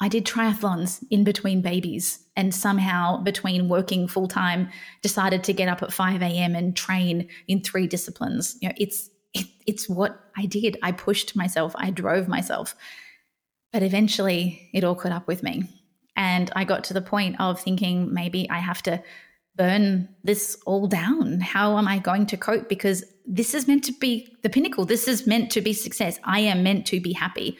I 0.00 0.08
did 0.08 0.24
triathlons 0.24 1.04
in 1.10 1.24
between 1.24 1.60
babies 1.60 2.20
and 2.36 2.54
somehow 2.54 3.18
between 3.18 3.68
working 3.68 4.08
full 4.08 4.26
time 4.26 4.70
decided 5.02 5.44
to 5.44 5.52
get 5.52 5.68
up 5.68 5.82
at 5.82 5.92
5 5.92 6.22
a.m. 6.22 6.54
and 6.54 6.74
train 6.74 7.28
in 7.46 7.62
three 7.62 7.86
disciplines. 7.86 8.56
You 8.62 8.68
know, 8.70 8.74
it's 8.78 9.10
it, 9.34 9.46
it's 9.66 9.88
what 9.88 10.18
I 10.38 10.46
did. 10.46 10.78
I 10.82 10.92
pushed 10.92 11.36
myself, 11.36 11.74
I 11.76 11.90
drove 11.90 12.28
myself. 12.28 12.74
But 13.74 13.82
eventually 13.82 14.70
it 14.72 14.84
all 14.84 14.94
caught 14.94 15.12
up 15.12 15.28
with 15.28 15.42
me. 15.42 15.68
And 16.16 16.50
I 16.56 16.64
got 16.64 16.84
to 16.84 16.94
the 16.94 17.02
point 17.02 17.40
of 17.40 17.60
thinking 17.60 18.14
maybe 18.14 18.48
I 18.48 18.58
have 18.58 18.82
to 18.84 19.02
burn 19.56 20.08
this 20.22 20.56
all 20.66 20.86
down? 20.86 21.40
How 21.40 21.78
am 21.78 21.88
I 21.88 21.98
going 21.98 22.26
to 22.26 22.36
cope? 22.36 22.68
Because 22.68 23.04
this 23.26 23.54
is 23.54 23.68
meant 23.68 23.84
to 23.84 23.92
be 23.92 24.36
the 24.42 24.50
pinnacle. 24.50 24.84
This 24.84 25.08
is 25.08 25.26
meant 25.26 25.50
to 25.52 25.60
be 25.60 25.72
success. 25.72 26.18
I 26.24 26.40
am 26.40 26.62
meant 26.62 26.86
to 26.86 27.00
be 27.00 27.12
happy. 27.12 27.56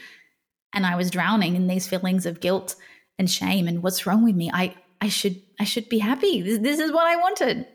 And 0.73 0.85
I 0.85 0.97
was 0.97 1.11
drowning 1.11 1.57
in 1.57 1.69
these 1.69 1.87
feelings 1.87 2.27
of 2.27 2.41
guilt 2.41 2.75
and 3.19 3.31
shame 3.31 3.69
and 3.69 3.83
what's 3.83 4.07
wrong 4.07 4.25
with 4.25 4.35
me? 4.35 4.51
I 4.53 4.75
I 5.01 5.09
should 5.09 5.41
I 5.61 5.65
should 5.65 5.89
be 5.89 5.99
happy. 5.99 6.43
This, 6.43 6.59
this 6.59 6.81
is 6.81 6.93
what 6.93 7.07
I 7.07 7.17
wanted. 7.17 7.67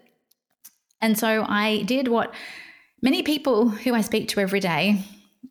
And 1.01 1.17
so 1.17 1.45
I 1.47 1.83
did 1.83 2.07
what 2.07 2.33
many 3.01 3.23
people 3.23 3.69
who 3.69 3.93
I 3.93 4.01
speak 4.01 4.27
to 4.29 4.41
every 4.41 4.59
day 4.59 5.03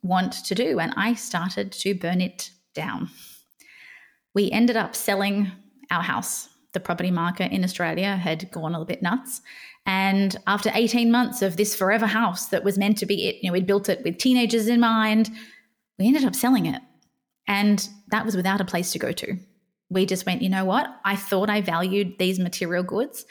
want 0.03 0.33
to 0.45 0.55
do 0.55 0.79
and 0.79 0.93
I 0.95 1.15
started 1.15 1.71
to 1.71 1.95
burn 1.95 2.21
it 2.21 2.51
down. 2.75 3.09
We 4.35 4.51
ended 4.51 4.77
up 4.77 4.95
selling 4.95 5.51
our 5.89 6.03
house 6.03 6.49
the 6.73 6.79
property 6.79 7.11
market 7.11 7.51
in 7.51 7.63
Australia 7.63 8.15
had 8.15 8.49
gone 8.51 8.75
a 8.75 8.79
little 8.79 8.85
bit 8.85 9.01
nuts. 9.01 9.41
And 9.85 10.35
after 10.45 10.71
18 10.73 11.11
months 11.11 11.41
of 11.41 11.57
this 11.57 11.75
forever 11.75 12.05
house 12.05 12.47
that 12.47 12.63
was 12.63 12.77
meant 12.77 12.97
to 12.99 13.05
be 13.05 13.27
it, 13.27 13.37
you 13.41 13.49
know, 13.49 13.53
we'd 13.53 13.65
built 13.65 13.89
it 13.89 14.03
with 14.03 14.17
teenagers 14.17 14.67
in 14.67 14.79
mind, 14.79 15.29
we 15.97 16.07
ended 16.07 16.25
up 16.25 16.35
selling 16.35 16.65
it. 16.65 16.81
And 17.47 17.87
that 18.09 18.25
was 18.25 18.35
without 18.35 18.61
a 18.61 18.65
place 18.65 18.91
to 18.91 18.99
go 18.99 19.11
to. 19.11 19.37
We 19.89 20.05
just 20.05 20.25
went, 20.25 20.43
you 20.43 20.49
know 20.49 20.65
what? 20.65 20.87
I 21.03 21.15
thought 21.15 21.49
I 21.49 21.61
valued 21.61 22.19
these 22.19 22.39
material 22.39 22.83
goods. 22.83 23.25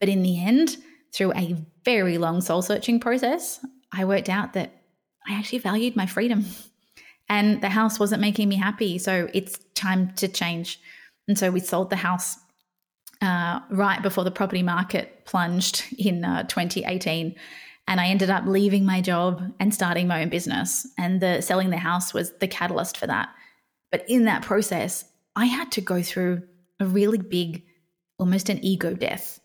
But 0.00 0.08
in 0.08 0.22
the 0.22 0.44
end, 0.44 0.76
through 1.14 1.32
a 1.34 1.56
very 1.84 2.18
long 2.18 2.40
soul 2.40 2.62
searching 2.62 2.98
process, 2.98 3.64
I 3.92 4.04
worked 4.04 4.28
out 4.28 4.54
that 4.54 4.82
I 5.28 5.34
actually 5.34 5.60
valued 5.60 5.96
my 5.96 6.06
freedom. 6.06 6.44
And 7.28 7.62
the 7.62 7.70
house 7.70 7.98
wasn't 7.98 8.20
making 8.20 8.50
me 8.50 8.56
happy. 8.56 8.98
So 8.98 9.26
it's 9.32 9.58
time 9.74 10.12
to 10.16 10.28
change. 10.28 10.78
And 11.28 11.38
so 11.38 11.50
we 11.50 11.60
sold 11.60 11.88
the 11.88 11.96
house 11.96 12.36
uh, 13.22 13.60
right 13.70 14.02
before 14.02 14.24
the 14.24 14.30
property 14.30 14.62
market 14.62 15.24
plunged 15.24 15.84
in 15.96 16.24
uh, 16.24 16.42
2018. 16.44 17.34
And 17.88 18.00
I 18.00 18.08
ended 18.08 18.30
up 18.30 18.44
leaving 18.46 18.84
my 18.84 19.00
job 19.00 19.42
and 19.58 19.72
starting 19.72 20.06
my 20.06 20.22
own 20.22 20.28
business. 20.28 20.86
And 20.98 21.20
the 21.20 21.40
selling 21.40 21.70
the 21.70 21.78
house 21.78 22.12
was 22.12 22.32
the 22.38 22.48
catalyst 22.48 22.96
for 22.96 23.06
that. 23.06 23.30
But 23.90 24.04
in 24.08 24.24
that 24.24 24.42
process, 24.42 25.04
I 25.36 25.46
had 25.46 25.72
to 25.72 25.80
go 25.80 26.02
through 26.02 26.42
a 26.80 26.86
really 26.86 27.18
big, 27.18 27.64
almost 28.18 28.48
an 28.48 28.64
ego 28.64 28.94
death. 28.94 29.40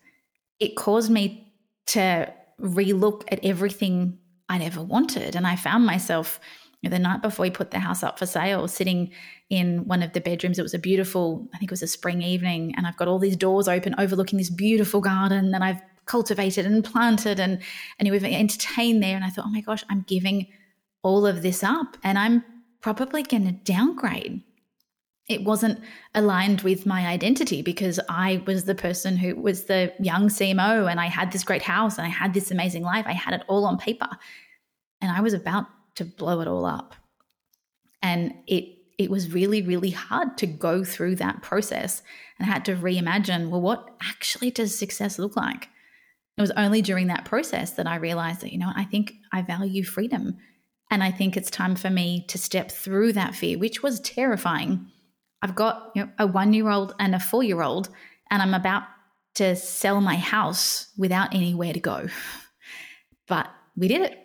It 0.60 0.76
caused 0.76 1.10
me 1.10 1.52
to 1.88 2.32
relook 2.60 3.22
at 3.30 3.44
everything 3.44 4.18
I'd 4.48 4.62
ever 4.62 4.82
wanted. 4.82 5.36
And 5.36 5.46
I 5.46 5.56
found 5.56 5.86
myself 5.86 6.40
the 6.82 6.98
night 6.98 7.22
before 7.22 7.42
we 7.42 7.50
put 7.50 7.70
the 7.70 7.80
house 7.80 8.02
up 8.02 8.18
for 8.18 8.26
sale, 8.26 8.68
sitting 8.68 9.10
in 9.50 9.86
one 9.86 10.02
of 10.02 10.12
the 10.12 10.20
bedrooms. 10.20 10.58
It 10.58 10.62
was 10.62 10.74
a 10.74 10.78
beautiful, 10.78 11.48
I 11.52 11.58
think 11.58 11.70
it 11.70 11.72
was 11.72 11.82
a 11.82 11.88
spring 11.88 12.22
evening, 12.22 12.74
and 12.76 12.86
I've 12.86 12.96
got 12.96 13.08
all 13.08 13.18
these 13.18 13.36
doors 13.36 13.66
open 13.66 13.94
overlooking 13.98 14.38
this 14.38 14.50
beautiful 14.50 15.00
garden 15.00 15.50
that 15.50 15.62
I've 15.62 15.80
cultivated 16.08 16.66
and 16.66 16.82
planted 16.84 17.38
and 17.38 17.60
and 17.98 18.10
we've 18.10 18.24
entertained 18.24 19.02
there. 19.02 19.14
And 19.14 19.24
I 19.24 19.28
thought, 19.28 19.44
oh 19.46 19.50
my 19.50 19.60
gosh, 19.60 19.84
I'm 19.88 20.04
giving 20.08 20.48
all 21.02 21.26
of 21.26 21.42
this 21.42 21.62
up 21.62 21.96
and 22.02 22.18
I'm 22.18 22.42
probably 22.80 23.22
going 23.22 23.44
to 23.44 23.52
downgrade. 23.52 24.42
It 25.28 25.44
wasn't 25.44 25.80
aligned 26.14 26.62
with 26.62 26.86
my 26.86 27.06
identity 27.06 27.60
because 27.60 28.00
I 28.08 28.42
was 28.46 28.64
the 28.64 28.74
person 28.74 29.16
who 29.16 29.36
was 29.36 29.64
the 29.64 29.92
young 30.00 30.28
CMO 30.28 30.90
and 30.90 30.98
I 30.98 31.06
had 31.06 31.32
this 31.32 31.44
great 31.44 31.62
house 31.62 31.98
and 31.98 32.06
I 32.06 32.10
had 32.10 32.32
this 32.32 32.50
amazing 32.50 32.82
life. 32.82 33.04
I 33.06 33.12
had 33.12 33.34
it 33.34 33.42
all 33.46 33.66
on 33.66 33.76
paper. 33.78 34.08
And 35.02 35.12
I 35.12 35.20
was 35.20 35.34
about 35.34 35.66
to 35.98 36.04
blow 36.04 36.40
it 36.40 36.48
all 36.48 36.64
up. 36.64 36.94
And 38.02 38.34
it 38.46 38.74
it 38.98 39.10
was 39.10 39.32
really, 39.32 39.62
really 39.62 39.90
hard 39.90 40.36
to 40.38 40.46
go 40.46 40.82
through 40.82 41.14
that 41.16 41.40
process 41.40 42.02
and 42.38 42.48
I 42.48 42.52
had 42.52 42.64
to 42.66 42.76
reimagine 42.76 43.48
well, 43.48 43.60
what 43.60 43.96
actually 44.02 44.50
does 44.50 44.74
success 44.74 45.18
look 45.18 45.36
like? 45.36 45.68
It 46.36 46.40
was 46.40 46.52
only 46.52 46.82
during 46.82 47.08
that 47.08 47.24
process 47.24 47.72
that 47.72 47.86
I 47.86 47.96
realized 47.96 48.42
that, 48.42 48.52
you 48.52 48.58
know, 48.58 48.72
I 48.74 48.84
think 48.84 49.14
I 49.32 49.42
value 49.42 49.82
freedom. 49.82 50.38
And 50.90 51.02
I 51.02 51.10
think 51.10 51.36
it's 51.36 51.50
time 51.50 51.74
for 51.74 51.90
me 51.90 52.24
to 52.28 52.38
step 52.38 52.70
through 52.70 53.12
that 53.14 53.34
fear, 53.34 53.58
which 53.58 53.82
was 53.82 54.00
terrifying. 54.00 54.86
I've 55.42 55.54
got 55.54 55.90
you 55.94 56.04
know, 56.04 56.10
a 56.18 56.26
one 56.26 56.54
year 56.54 56.70
old 56.70 56.94
and 56.98 57.14
a 57.14 57.20
four 57.20 57.42
year 57.42 57.60
old, 57.60 57.90
and 58.30 58.40
I'm 58.40 58.54
about 58.54 58.84
to 59.34 59.54
sell 59.56 60.00
my 60.00 60.16
house 60.16 60.88
without 60.96 61.34
anywhere 61.34 61.72
to 61.72 61.80
go. 61.80 62.08
But 63.26 63.50
we 63.76 63.88
did 63.88 64.00
it. 64.00 64.18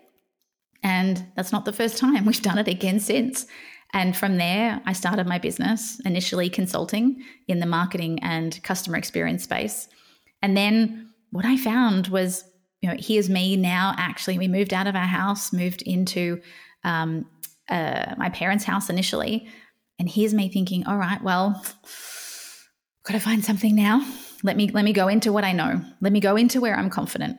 And 0.83 1.25
that's 1.35 1.51
not 1.51 1.65
the 1.65 1.73
first 1.73 1.97
time. 1.97 2.25
We've 2.25 2.41
done 2.41 2.57
it 2.57 2.67
again 2.67 2.99
since. 2.99 3.45
And 3.93 4.17
from 4.17 4.37
there, 4.37 4.81
I 4.85 4.93
started 4.93 5.27
my 5.27 5.37
business, 5.37 6.01
initially 6.03 6.49
consulting 6.49 7.23
in 7.47 7.59
the 7.59 7.65
marketing 7.65 8.19
and 8.21 8.61
customer 8.63 8.97
experience 8.97 9.43
space. 9.43 9.87
And 10.41 10.57
then 10.57 11.09
what 11.29 11.45
I 11.45 11.57
found 11.57 12.07
was, 12.07 12.43
you 12.81 12.89
know, 12.89 12.95
here's 12.99 13.29
me 13.29 13.55
now. 13.55 13.93
Actually, 13.97 14.39
we 14.39 14.47
moved 14.47 14.73
out 14.73 14.87
of 14.87 14.95
our 14.95 15.05
house, 15.05 15.53
moved 15.53 15.83
into 15.83 16.41
um, 16.83 17.29
uh, 17.69 18.15
my 18.17 18.29
parents' 18.29 18.65
house 18.65 18.89
initially. 18.89 19.47
And 19.99 20.09
here's 20.09 20.33
me 20.33 20.49
thinking, 20.49 20.85
all 20.85 20.97
right, 20.97 21.21
well, 21.23 21.63
got 23.05 23.13
to 23.13 23.19
find 23.19 23.45
something 23.45 23.75
now. 23.75 24.05
Let 24.41 24.57
me 24.57 24.69
let 24.69 24.83
me 24.83 24.91
go 24.91 25.07
into 25.07 25.31
what 25.31 25.45
I 25.45 25.53
know. 25.53 25.81
Let 26.01 26.11
me 26.11 26.19
go 26.19 26.35
into 26.35 26.59
where 26.59 26.75
I'm 26.75 26.89
confident. 26.89 27.37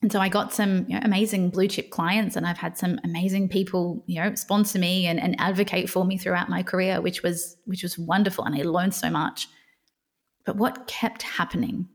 And 0.00 0.12
so 0.12 0.20
I 0.20 0.28
got 0.28 0.54
some 0.54 0.86
you 0.88 0.94
know, 0.94 1.00
amazing 1.02 1.50
blue 1.50 1.66
chip 1.66 1.90
clients, 1.90 2.36
and 2.36 2.46
I've 2.46 2.58
had 2.58 2.78
some 2.78 3.00
amazing 3.02 3.48
people, 3.48 4.04
you 4.06 4.22
know, 4.22 4.34
sponsor 4.36 4.78
me 4.78 5.06
and, 5.06 5.18
and 5.18 5.34
advocate 5.40 5.90
for 5.90 6.04
me 6.04 6.16
throughout 6.16 6.48
my 6.48 6.62
career, 6.62 7.00
which 7.00 7.22
was 7.22 7.56
which 7.64 7.82
was 7.82 7.98
wonderful, 7.98 8.44
and 8.44 8.54
I 8.54 8.62
learned 8.62 8.94
so 8.94 9.10
much. 9.10 9.48
But 10.46 10.56
what 10.56 10.86
kept 10.86 11.22
happening 11.22 11.88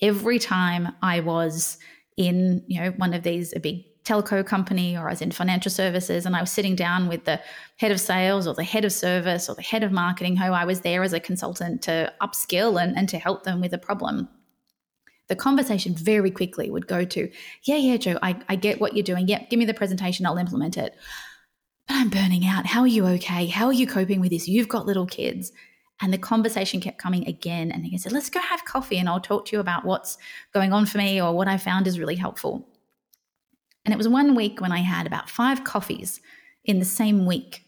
every 0.00 0.38
time 0.38 0.94
I 1.02 1.20
was 1.20 1.78
in, 2.16 2.62
you 2.68 2.80
know, 2.80 2.90
one 2.92 3.12
of 3.12 3.24
these 3.24 3.52
a 3.54 3.60
big 3.60 3.84
telco 4.04 4.46
company 4.46 4.96
or 4.96 5.08
I 5.08 5.12
was 5.12 5.20
in 5.20 5.30
financial 5.30 5.70
services 5.70 6.24
and 6.24 6.34
I 6.34 6.40
was 6.40 6.50
sitting 6.50 6.74
down 6.74 7.08
with 7.08 7.24
the 7.24 7.40
head 7.76 7.92
of 7.92 8.00
sales 8.00 8.46
or 8.46 8.54
the 8.54 8.64
head 8.64 8.84
of 8.84 8.92
service 8.92 9.48
or 9.50 9.54
the 9.54 9.62
head 9.62 9.82
of 9.82 9.92
marketing 9.92 10.36
who 10.36 10.52
I 10.52 10.64
was 10.64 10.80
there 10.80 11.02
as 11.02 11.12
a 11.12 11.20
consultant 11.20 11.82
to 11.82 12.10
upskill 12.22 12.82
and, 12.82 12.96
and 12.96 13.08
to 13.10 13.18
help 13.18 13.42
them 13.42 13.60
with 13.60 13.74
a 13.74 13.78
problem 13.78 14.28
the 15.28 15.36
conversation 15.36 15.94
very 15.94 16.30
quickly 16.30 16.70
would 16.70 16.86
go 16.86 17.04
to, 17.04 17.30
yeah, 17.64 17.76
yeah, 17.76 17.96
Jo, 17.96 18.18
I, 18.22 18.40
I 18.48 18.56
get 18.56 18.80
what 18.80 18.94
you're 18.94 19.02
doing. 19.02 19.28
Yep, 19.28 19.50
give 19.50 19.58
me 19.58 19.66
the 19.66 19.74
presentation, 19.74 20.26
I'll 20.26 20.38
implement 20.38 20.76
it. 20.76 20.94
But 21.86 21.96
I'm 21.96 22.10
burning 22.10 22.46
out. 22.46 22.66
How 22.66 22.80
are 22.80 22.86
you 22.86 23.06
okay? 23.06 23.46
How 23.46 23.66
are 23.66 23.72
you 23.72 23.86
coping 23.86 24.20
with 24.20 24.30
this? 24.30 24.48
You've 24.48 24.68
got 24.68 24.86
little 24.86 25.06
kids. 25.06 25.52
And 26.00 26.12
the 26.12 26.18
conversation 26.18 26.80
kept 26.80 26.98
coming 26.98 27.26
again 27.26 27.72
and 27.72 27.84
he 27.84 27.98
said, 27.98 28.12
let's 28.12 28.30
go 28.30 28.40
have 28.40 28.64
coffee 28.64 28.98
and 28.98 29.08
I'll 29.08 29.20
talk 29.20 29.46
to 29.46 29.56
you 29.56 29.60
about 29.60 29.84
what's 29.84 30.16
going 30.54 30.72
on 30.72 30.86
for 30.86 30.98
me 30.98 31.20
or 31.20 31.34
what 31.34 31.48
I 31.48 31.56
found 31.56 31.86
is 31.86 31.98
really 31.98 32.14
helpful. 32.14 32.68
And 33.84 33.92
it 33.92 33.96
was 33.96 34.08
one 34.08 34.36
week 34.36 34.60
when 34.60 34.70
I 34.70 34.78
had 34.78 35.06
about 35.06 35.28
five 35.28 35.64
coffees 35.64 36.20
in 36.64 36.78
the 36.78 36.84
same 36.84 37.26
week. 37.26 37.64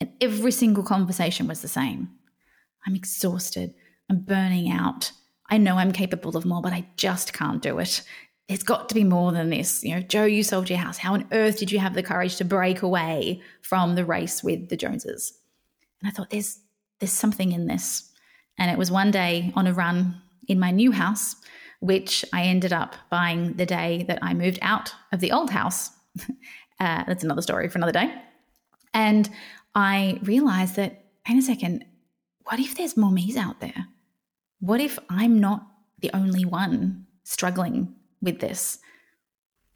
And 0.00 0.10
every 0.20 0.50
single 0.50 0.82
conversation 0.82 1.46
was 1.46 1.62
the 1.62 1.68
same. 1.68 2.10
I'm 2.86 2.96
exhausted. 2.96 3.74
I'm 4.10 4.20
burning 4.20 4.70
out. 4.70 5.12
I 5.48 5.58
know 5.58 5.76
I'm 5.76 5.92
capable 5.92 6.36
of 6.36 6.44
more, 6.44 6.62
but 6.62 6.72
I 6.72 6.86
just 6.96 7.32
can't 7.32 7.62
do 7.62 7.78
it. 7.78 8.02
There's 8.48 8.62
got 8.62 8.88
to 8.88 8.94
be 8.94 9.04
more 9.04 9.32
than 9.32 9.50
this. 9.50 9.84
You 9.84 9.94
know, 9.94 10.00
Jo, 10.00 10.24
you 10.24 10.42
sold 10.42 10.70
your 10.70 10.78
house. 10.78 10.98
How 10.98 11.14
on 11.14 11.28
earth 11.32 11.58
did 11.58 11.70
you 11.70 11.78
have 11.78 11.94
the 11.94 12.02
courage 12.02 12.36
to 12.36 12.44
break 12.44 12.82
away 12.82 13.42
from 13.62 13.94
the 13.94 14.04
race 14.04 14.42
with 14.42 14.68
the 14.68 14.76
Joneses? 14.76 15.38
And 16.00 16.08
I 16.08 16.12
thought, 16.12 16.30
there's 16.30 16.60
there's 17.00 17.12
something 17.12 17.52
in 17.52 17.66
this. 17.66 18.10
And 18.58 18.70
it 18.70 18.78
was 18.78 18.90
one 18.90 19.10
day 19.10 19.52
on 19.54 19.66
a 19.66 19.72
run 19.72 20.20
in 20.48 20.58
my 20.58 20.70
new 20.70 20.90
house, 20.90 21.36
which 21.80 22.24
I 22.32 22.42
ended 22.42 22.72
up 22.72 22.96
buying 23.10 23.54
the 23.54 23.66
day 23.66 24.04
that 24.08 24.18
I 24.20 24.34
moved 24.34 24.58
out 24.62 24.92
of 25.12 25.20
the 25.20 25.32
old 25.32 25.50
house. 25.50 25.90
uh, 26.80 27.04
that's 27.06 27.22
another 27.22 27.42
story 27.42 27.68
for 27.68 27.78
another 27.78 27.92
day. 27.92 28.12
And 28.94 29.28
I 29.74 30.18
realized 30.22 30.76
that, 30.76 31.04
hang 31.22 31.38
a 31.38 31.42
second, 31.42 31.84
what 32.44 32.58
if 32.58 32.76
there's 32.76 32.96
more 32.96 33.12
me's 33.12 33.36
out 33.36 33.60
there? 33.60 33.86
What 34.60 34.80
if 34.80 34.98
I'm 35.08 35.38
not 35.38 35.66
the 36.00 36.10
only 36.14 36.44
one 36.44 37.06
struggling 37.24 37.94
with 38.20 38.40
this? 38.40 38.78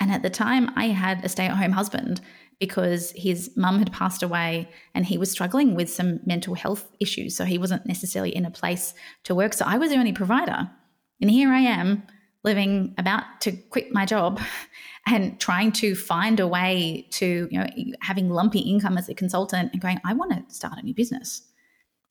And 0.01 0.11
at 0.11 0.23
the 0.23 0.31
time, 0.31 0.71
I 0.75 0.87
had 0.87 1.25
a 1.25 1.29
stay 1.29 1.47
at 1.47 1.57
home 1.57 1.73
husband 1.73 2.21
because 2.59 3.13
his 3.17 3.51
mum 3.57 3.79
had 3.79 3.93
passed 3.93 4.23
away 4.23 4.69
and 4.95 5.05
he 5.05 5.19
was 5.19 5.31
struggling 5.31 5.75
with 5.75 5.91
some 5.91 6.21
mental 6.25 6.55
health 6.55 6.91
issues. 7.01 7.37
So 7.37 7.45
he 7.45 7.59
wasn't 7.59 7.87
necessarily 7.87 8.35
in 8.35 8.45
a 8.45 8.51
place 8.51 8.95
to 9.25 9.35
work. 9.35 9.53
So 9.53 9.65
I 9.67 9.79
was 9.79 9.91
the 9.91 9.97
only 9.97 10.13
provider. 10.13 10.71
And 11.21 11.31
here 11.31 11.51
I 11.51 11.61
am 11.61 12.03
living 12.45 12.95
about 12.99 13.25
to 13.41 13.53
quit 13.53 13.93
my 13.93 14.05
job 14.05 14.41
and 15.07 15.39
trying 15.41 15.73
to 15.73 15.95
find 15.95 16.41
a 16.41 16.47
way 16.47 17.07
to, 17.13 17.49
you 17.51 17.59
know, 17.59 17.67
having 18.01 18.29
lumpy 18.29 18.61
income 18.61 18.99
as 18.99 19.09
a 19.09 19.15
consultant 19.15 19.71
and 19.73 19.81
going, 19.81 20.01
I 20.05 20.15
want 20.15 20.33
to 20.33 20.55
start 20.55 20.79
a 20.79 20.83
new 20.83 20.95
business. 20.95 21.43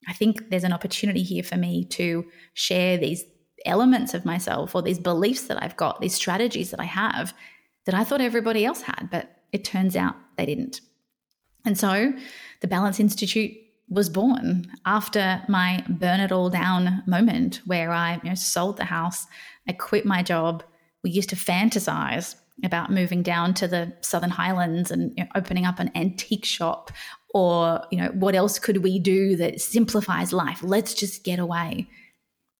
I 0.07 0.13
think 0.13 0.49
there's 0.49 0.63
an 0.63 0.73
opportunity 0.73 1.23
here 1.23 1.43
for 1.43 1.57
me 1.57 1.85
to 1.85 2.25
share 2.53 2.97
these 2.97 3.23
elements 3.65 4.13
of 4.13 4.25
myself 4.25 4.73
or 4.75 4.81
these 4.81 4.99
beliefs 4.99 5.43
that 5.43 5.61
I've 5.61 5.77
got, 5.77 6.01
these 6.01 6.15
strategies 6.15 6.71
that 6.71 6.79
I 6.79 6.85
have 6.85 7.33
that 7.85 7.95
I 7.95 8.03
thought 8.03 8.21
everybody 8.21 8.65
else 8.65 8.81
had, 8.81 9.09
but 9.11 9.29
it 9.51 9.63
turns 9.63 9.95
out 9.95 10.15
they 10.37 10.45
didn't. 10.45 10.81
And 11.65 11.77
so 11.77 12.13
the 12.61 12.67
Balance 12.67 12.99
Institute 12.99 13.51
was 13.89 14.09
born 14.09 14.71
after 14.85 15.43
my 15.49 15.83
burn 15.89 16.21
it 16.21 16.31
all 16.31 16.49
down 16.49 17.03
moment 17.05 17.61
where 17.65 17.91
I 17.91 18.19
you 18.23 18.29
know, 18.29 18.35
sold 18.35 18.77
the 18.77 18.85
house, 18.85 19.27
I 19.67 19.73
quit 19.73 20.05
my 20.05 20.23
job. 20.23 20.63
We 21.03 21.11
used 21.11 21.29
to 21.29 21.35
fantasize 21.35 22.35
about 22.63 22.91
moving 22.91 23.23
down 23.23 23.53
to 23.55 23.67
the 23.67 23.91
Southern 24.01 24.29
Highlands 24.29 24.91
and 24.91 25.13
you 25.17 25.23
know, 25.23 25.29
opening 25.35 25.65
up 25.65 25.79
an 25.79 25.91
antique 25.95 26.45
shop 26.45 26.91
or 27.33 27.81
you 27.91 27.97
know 27.97 28.09
what 28.09 28.35
else 28.35 28.59
could 28.59 28.83
we 28.83 28.99
do 28.99 29.35
that 29.37 29.61
simplifies 29.61 30.33
life? 30.33 30.61
Let's 30.63 30.93
just 30.93 31.23
get 31.23 31.39
away. 31.39 31.87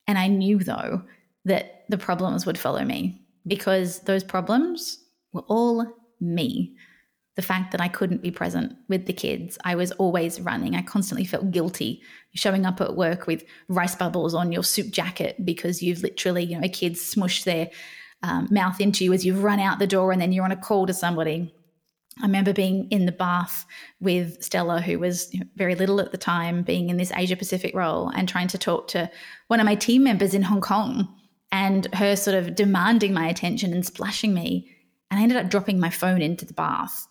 And 0.08 0.18
i 0.18 0.28
knew 0.28 0.60
though 0.60 1.04
that 1.46 1.86
the 1.90 1.98
problems 1.98 2.46
would 2.46 2.58
follow 2.58 2.84
me 2.84 3.22
because 3.48 4.00
those 4.02 4.24
problems 4.24 5.00
were 5.34 5.44
all 5.48 5.86
me. 6.20 6.76
The 7.36 7.42
fact 7.42 7.72
that 7.72 7.82
i 7.82 7.88
couldn't 7.88 8.22
be 8.22 8.32
present 8.32 8.76
with 8.88 9.06
the 9.06 9.14
kids 9.14 9.58
i 9.64 9.76
was 9.76 9.92
always 9.94 10.42
running. 10.42 10.76
I 10.76 10.82
constantly 10.82 11.26
felt 11.26 11.52
guilty 11.52 12.02
showing 12.34 12.66
up 12.66 12.82
at 12.82 12.96
work 12.96 13.28
with 13.28 13.44
rice 13.68 13.96
bubbles 13.96 14.34
on 14.34 14.52
your 14.52 14.64
suit 14.64 14.92
jacket 14.92 15.46
because 15.46 15.82
you've 15.82 16.04
literally 16.04 16.44
you 16.44 16.58
know 16.58 16.66
a 16.66 16.70
kid 16.70 16.94
smushed 16.94 17.46
their 17.46 17.70
um, 18.24 18.48
mouth 18.52 18.80
into 18.80 19.04
you 19.04 19.14
as 19.14 19.26
you've 19.26 19.44
run 19.44 19.60
out 19.60 19.80
the 19.80 19.88
door 19.88 20.12
and 20.12 20.22
then 20.22 20.32
you're 20.32 20.46
on 20.46 20.52
a 20.52 20.56
call 20.56 20.86
to 20.86 20.94
somebody 20.94 21.54
I 22.20 22.26
remember 22.26 22.54
being 22.54 22.88
in 22.90 23.06
the 23.06 23.12
bath 23.12 23.66
with 24.00 24.44
Stella, 24.44 24.82
who 24.82 25.00
was 25.00 25.34
very 25.56 25.76
little 25.76 26.02
at 26.02 26.12
the 26.12 26.18
time, 26.18 26.62
being 26.62 26.90
in 26.90 26.98
this 26.98 27.12
Asia 27.16 27.36
Pacific 27.36 27.74
role 27.74 28.10
and 28.10 28.28
trying 28.28 28.50
to 28.50 28.58
talk 28.58 28.90
to 28.90 29.10
one 29.48 29.60
of 29.60 29.66
my 29.66 29.76
team 29.76 30.04
members 30.04 30.34
in 30.34 30.44
Hong 30.44 30.62
Kong 30.62 31.08
and 31.52 31.94
her 31.96 32.16
sort 32.16 32.36
of 32.36 32.56
demanding 32.56 33.14
my 33.14 33.28
attention 33.28 33.74
and 33.74 33.86
splashing 33.86 34.34
me. 34.34 34.70
And 35.10 35.20
I 35.20 35.24
ended 35.24 35.38
up 35.38 35.50
dropping 35.50 35.80
my 35.80 35.90
phone 35.90 36.22
into 36.22 36.46
the 36.46 36.54
bath. 36.54 37.08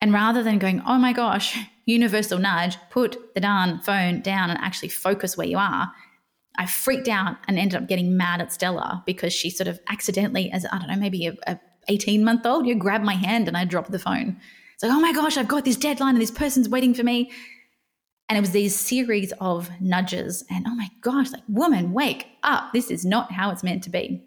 And 0.00 0.12
rather 0.12 0.42
than 0.42 0.58
going, 0.58 0.82
oh 0.86 0.98
my 0.98 1.12
gosh, 1.12 1.58
universal 1.86 2.38
nudge, 2.38 2.76
put 2.90 3.34
the 3.34 3.40
darn 3.40 3.80
phone 3.80 4.20
down 4.20 4.50
and 4.50 4.58
actually 4.60 4.88
focus 4.88 5.36
where 5.36 5.46
you 5.46 5.58
are, 5.58 5.92
I 6.56 6.66
freaked 6.66 7.08
out 7.08 7.36
and 7.46 7.58
ended 7.58 7.82
up 7.82 7.88
getting 7.88 8.16
mad 8.16 8.40
at 8.40 8.52
Stella 8.52 9.02
because 9.06 9.32
she 9.32 9.50
sort 9.50 9.68
of 9.68 9.78
accidentally, 9.88 10.50
as 10.50 10.64
I 10.70 10.78
don't 10.78 10.88
know, 10.88 10.96
maybe 10.96 11.26
a, 11.26 11.34
a 11.46 11.60
18 11.88 12.24
month 12.24 12.46
old, 12.46 12.66
you 12.66 12.74
grab 12.74 13.02
my 13.02 13.14
hand 13.14 13.48
and 13.48 13.56
I 13.56 13.64
drop 13.64 13.88
the 13.88 13.98
phone. 13.98 14.36
It's 14.74 14.82
like, 14.82 14.92
oh 14.92 15.00
my 15.00 15.12
gosh, 15.12 15.36
I've 15.36 15.48
got 15.48 15.64
this 15.64 15.76
deadline 15.76 16.14
and 16.14 16.22
this 16.22 16.30
person's 16.30 16.68
waiting 16.68 16.94
for 16.94 17.02
me. 17.02 17.30
And 18.28 18.36
it 18.36 18.40
was 18.40 18.50
these 18.50 18.74
series 18.74 19.32
of 19.40 19.70
nudges. 19.80 20.44
And 20.50 20.66
oh 20.66 20.74
my 20.74 20.90
gosh, 21.00 21.30
like, 21.30 21.42
woman, 21.48 21.92
wake 21.92 22.26
up. 22.42 22.72
This 22.72 22.90
is 22.90 23.04
not 23.04 23.32
how 23.32 23.50
it's 23.50 23.62
meant 23.62 23.84
to 23.84 23.90
be. 23.90 24.22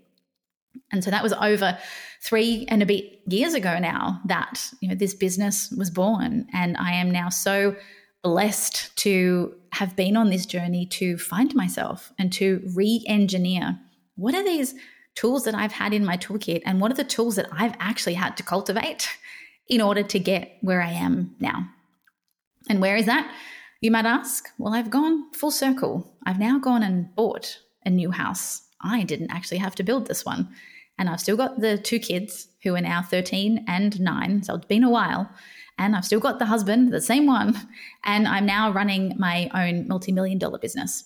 And 0.91 1.03
so 1.03 1.11
that 1.11 1.23
was 1.23 1.33
over 1.33 1.77
three 2.21 2.65
and 2.69 2.81
a 2.81 2.85
bit 2.85 3.21
years 3.27 3.53
ago 3.53 3.79
now 3.79 4.21
that 4.25 4.71
you 4.81 4.89
know 4.89 4.95
this 4.95 5.13
business 5.13 5.71
was 5.71 5.89
born, 5.89 6.47
and 6.53 6.77
I 6.77 6.93
am 6.93 7.11
now 7.11 7.29
so 7.29 7.75
blessed 8.23 8.95
to 8.97 9.53
have 9.71 9.95
been 9.95 10.17
on 10.17 10.29
this 10.29 10.45
journey 10.45 10.85
to 10.85 11.17
find 11.17 11.53
myself 11.55 12.11
and 12.17 12.33
to 12.33 12.61
re-engineer 12.75 13.79
what 14.15 14.35
are 14.35 14.43
these 14.43 14.75
tools 15.15 15.43
that 15.43 15.55
I've 15.55 15.71
had 15.71 15.93
in 15.93 16.05
my 16.05 16.17
toolkit, 16.17 16.61
and 16.65 16.79
what 16.79 16.91
are 16.91 16.95
the 16.95 17.03
tools 17.03 17.35
that 17.35 17.49
I've 17.51 17.75
actually 17.79 18.15
had 18.15 18.37
to 18.37 18.43
cultivate 18.43 19.09
in 19.67 19.81
order 19.81 20.03
to 20.03 20.19
get 20.19 20.57
where 20.61 20.81
I 20.81 20.91
am 20.91 21.35
now. 21.39 21.69
And 22.67 22.81
where 22.81 22.97
is 22.97 23.05
that? 23.05 23.31
You 23.81 23.91
might 23.91 24.05
ask. 24.05 24.49
Well, 24.57 24.73
I've 24.73 24.89
gone 24.89 25.31
full 25.33 25.51
circle. 25.51 26.11
I've 26.25 26.39
now 26.39 26.59
gone 26.59 26.83
and 26.83 27.13
bought 27.15 27.59
a 27.85 27.89
new 27.89 28.11
house. 28.11 28.63
I 28.81 29.03
didn't 29.03 29.31
actually 29.31 29.57
have 29.59 29.75
to 29.75 29.83
build 29.83 30.07
this 30.07 30.25
one. 30.25 30.49
And 30.97 31.09
I've 31.09 31.21
still 31.21 31.37
got 31.37 31.61
the 31.61 31.77
two 31.77 31.99
kids 31.99 32.49
who 32.63 32.75
are 32.75 32.81
now 32.81 33.01
13 33.01 33.63
and 33.67 33.99
9. 33.99 34.43
So 34.43 34.55
it's 34.55 34.65
been 34.65 34.83
a 34.83 34.89
while. 34.89 35.29
And 35.77 35.95
I've 35.95 36.05
still 36.05 36.19
got 36.19 36.39
the 36.39 36.45
husband, 36.45 36.91
the 36.91 36.99
same 36.99 37.25
one. 37.25 37.55
And 38.03 38.27
I'm 38.27 38.45
now 38.45 38.71
running 38.71 39.13
my 39.17 39.49
own 39.53 39.87
multi 39.87 40.11
million 40.11 40.37
dollar 40.37 40.59
business. 40.59 41.05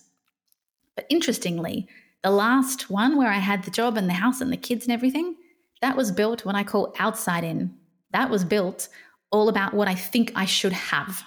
But 0.96 1.06
interestingly, 1.10 1.88
the 2.24 2.32
last 2.32 2.90
one 2.90 3.18
where 3.18 3.30
I 3.30 3.40
had 3.40 3.64
the 3.64 3.72
job 3.72 3.98
and 3.98 4.10
the 4.10 4.14
house 4.14 4.42
and 4.42 4.52
the 4.52 4.58
kids 4.58 4.86
and 4.86 4.94
everything, 4.94 5.36
that 5.82 5.98
was 5.98 6.12
built 6.12 6.46
what 6.46 6.56
I 6.56 6.64
call 6.64 6.96
outside 6.98 7.44
in. 7.44 7.76
That 8.12 8.30
was 8.30 8.46
built 8.46 8.88
all 9.32 9.50
about 9.50 9.74
what 9.74 9.88
I 9.88 9.96
think 9.96 10.32
I 10.36 10.46
should 10.46 10.72
have. 10.72 11.24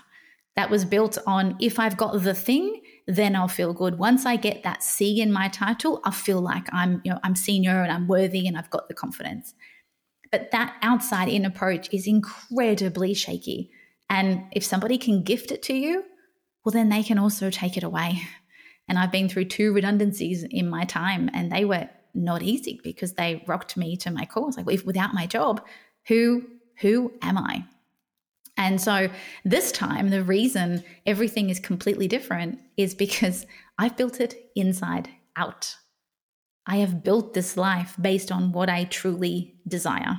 That 0.55 0.71
was 0.71 0.87
built 0.87 1.19
on 1.27 1.57
if 1.61 1.79
I've 1.79 1.99
got 1.99 2.23
the 2.23 2.33
thing, 2.33 2.81
then 3.07 3.37
I'll 3.37 3.49
feel 3.49 3.75
good. 3.75 3.99
Once 3.99 4.25
I 4.25 4.37
get 4.37 4.63
that 4.63 4.83
C 4.83 5.21
in 5.21 5.31
my 5.31 5.49
title, 5.49 6.01
I 6.05 6.11
feel 6.11 6.41
like 6.41 6.67
I'm, 6.73 7.03
you 7.05 7.13
know, 7.13 7.21
I'm 7.23 7.37
senior 7.37 7.83
and 7.83 7.93
I'm 7.93 8.09
worthy 8.09 8.49
and 8.49 8.57
I've 8.57 8.71
got 8.71 8.89
the 8.89 8.95
confidence. 8.95 9.55
But 10.33 10.51
that 10.53 10.77
outside 10.83 11.29
in 11.29 11.45
approach 11.45 11.93
is 11.93 12.07
incredibly 12.07 13.13
shaky. 13.13 13.71
And 14.09 14.45
if 14.53 14.65
somebody 14.65 14.97
can 14.97 15.23
gift 15.23 15.53
it 15.53 15.63
to 15.65 15.75
you, 15.75 16.05
well, 16.65 16.73
then 16.73 16.89
they 16.89 17.03
can 17.03 17.19
also 17.19 17.51
take 17.51 17.77
it 17.77 17.85
away. 17.85 18.23
And 18.89 18.99
I've 18.99 19.13
been 19.13 19.29
through 19.29 19.47
two 19.47 19.73
redundancies 19.73 20.45
in 20.45 20.69
my 20.69 20.85
time, 20.85 21.31
and 21.35 21.51
they 21.51 21.65
were 21.65 21.89
not 22.15 22.43
easy 22.43 22.81
because 22.83 23.15
they 23.15 23.45
rocked 23.47 23.77
me 23.77 23.97
to 23.99 24.11
my 24.11 24.25
core. 24.25 24.49
It's 24.49 24.57
Like, 24.57 24.71
if 24.71 24.87
without 24.87 25.15
my 25.15 25.27
job, 25.27 25.65
who 26.07 26.45
who 26.81 27.13
am 27.23 27.39
I? 27.39 27.65
And 28.59 28.81
so 28.81 29.09
this 29.45 29.71
time, 29.73 30.09
the 30.09 30.23
reason 30.23 30.83
everything 31.05 31.51
is 31.51 31.61
completely 31.61 32.09
different 32.09 32.59
is 32.77 32.95
because 32.95 33.47
I've 33.79 33.97
built 33.97 34.21
it 34.21 34.51
inside 34.55 35.11
out. 35.37 35.77
I 36.67 36.77
have 36.77 37.05
built 37.05 37.35
this 37.35 37.57
life 37.57 37.95
based 38.01 38.33
on 38.33 38.53
what 38.53 38.69
I 38.69 38.85
truly 38.85 39.55
desire. 39.69 40.19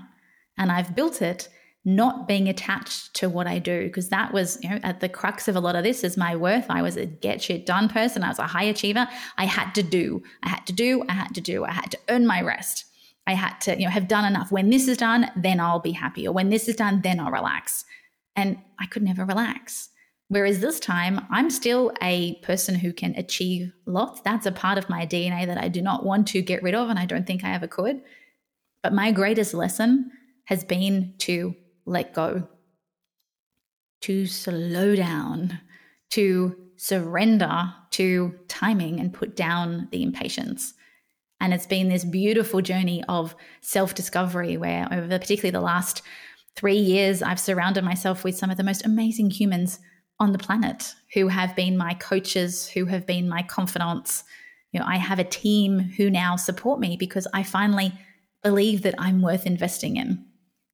And 0.58 0.72
I've 0.72 0.96
built 0.96 1.22
it 1.22 1.50
not 1.86 2.28
being 2.28 2.50
attached 2.50 3.14
to 3.16 3.30
what 3.30 3.48
I 3.48 3.60
do, 3.60 3.84
because 3.84 4.10
that 4.10 4.34
was, 4.34 4.60
you 4.62 4.70
know, 4.70 4.80
at 4.84 5.00
the 5.00 5.08
crux 5.08 5.48
of 5.48 5.56
a 5.56 5.60
lot 5.60 5.76
of 5.76 5.84
this 5.84 6.04
is 6.04 6.18
my 6.18 6.36
worth. 6.36 6.66
I 6.70 6.82
was 6.82 6.98
a 6.98 7.06
get 7.06 7.42
shit 7.42 7.66
done 7.66 7.88
person. 7.88 8.24
I 8.24 8.30
was 8.30 8.40
a 8.40 8.48
high 8.48 8.66
achiever. 8.66 9.08
I 9.38 9.46
had 9.46 9.74
to 9.76 9.84
do, 9.84 10.22
I 10.44 10.50
had 10.50 10.66
to 10.68 10.74
do, 10.74 11.04
I 11.08 11.14
had 11.14 11.34
to 11.36 11.42
do, 11.42 11.64
I 11.64 11.72
had 11.72 11.92
to 11.92 12.00
earn 12.10 12.28
my 12.28 12.42
rest. 12.42 12.86
I 13.26 13.34
had 13.34 13.60
to, 13.62 13.78
you 13.78 13.86
know, 13.86 13.92
have 13.92 14.08
done 14.08 14.26
enough. 14.26 14.52
When 14.52 14.70
this 14.70 14.88
is 14.88 14.98
done, 14.98 15.30
then 15.36 15.60
I'll 15.60 15.80
be 15.80 15.92
happy. 15.92 16.28
Or 16.28 16.34
when 16.34 16.50
this 16.50 16.68
is 16.68 16.76
done, 16.76 17.02
then 17.02 17.20
I'll 17.20 17.32
relax. 17.32 17.86
And 18.36 18.58
I 18.80 18.86
could 18.86 19.04
never 19.04 19.26
relax. 19.26 19.90
Whereas 20.30 20.60
this 20.60 20.80
time, 20.80 21.26
I'm 21.30 21.50
still 21.50 21.94
a 22.02 22.36
person 22.36 22.76
who 22.76 22.92
can 22.92 23.16
achieve 23.16 23.72
lots. 23.86 24.20
That's 24.22 24.46
a 24.46 24.52
part 24.52 24.78
of 24.78 24.90
my 24.90 25.06
DNA 25.06 25.46
that 25.46 25.58
I 25.58 25.70
do 25.70 25.82
not 25.82 26.06
want 26.06 26.28
to 26.30 26.42
get 26.42 26.64
rid 26.64 26.76
of, 26.76 26.90
and 26.90 27.00
I 27.00 27.06
don't 27.06 27.26
think 27.26 27.44
I 27.46 27.54
ever 27.54 27.68
could. 27.68 28.02
But 28.84 28.94
my 28.94 29.12
greatest 29.12 29.54
lesson 29.54 30.12
has 30.46 30.66
been 30.66 31.14
to 31.20 31.56
let 31.88 32.14
go, 32.14 32.48
to 34.02 34.28
slow 34.28 34.96
down, 34.96 35.60
to 36.12 36.56
surrender 36.76 37.74
to 37.92 38.36
timing 38.48 39.00
and 39.00 39.14
put 39.14 39.36
down 39.36 39.88
the 39.92 40.04
impatience. 40.04 40.74
And 41.40 41.54
it's 41.54 41.66
been 41.66 41.90
this 41.90 42.06
beautiful 42.06 42.62
journey 42.62 43.04
of 43.10 43.36
self 43.62 43.96
discovery 43.96 44.58
where, 44.58 44.88
over 44.92 45.08
particularly 45.08 45.52
the 45.52 45.62
last 45.62 46.02
three 46.56 46.78
years, 46.78 47.22
I've 47.22 47.40
surrounded 47.40 47.84
myself 47.84 48.24
with 48.24 48.38
some 48.38 48.50
of 48.50 48.58
the 48.58 48.64
most 48.64 48.86
amazing 48.86 49.32
humans 49.32 49.80
on 50.20 50.32
the 50.32 50.40
planet 50.40 50.94
who 51.14 51.28
have 51.28 51.56
been 51.56 51.78
my 51.78 51.94
coaches, 51.96 52.68
who 52.68 52.86
have 52.86 53.06
been 53.06 53.30
my 53.30 53.44
confidants. 53.44 54.24
You 54.72 54.80
know, 54.80 54.86
I 54.88 54.98
have 54.98 55.20
a 55.20 55.24
team 55.24 55.80
who 55.80 56.10
now 56.10 56.36
support 56.36 56.80
me 56.80 56.98
because 56.98 57.28
I 57.34 57.44
finally 57.44 57.94
believe 58.44 58.82
that 58.84 58.96
I'm 58.98 59.22
worth 59.22 59.46
investing 59.46 59.98
in. 59.98 60.26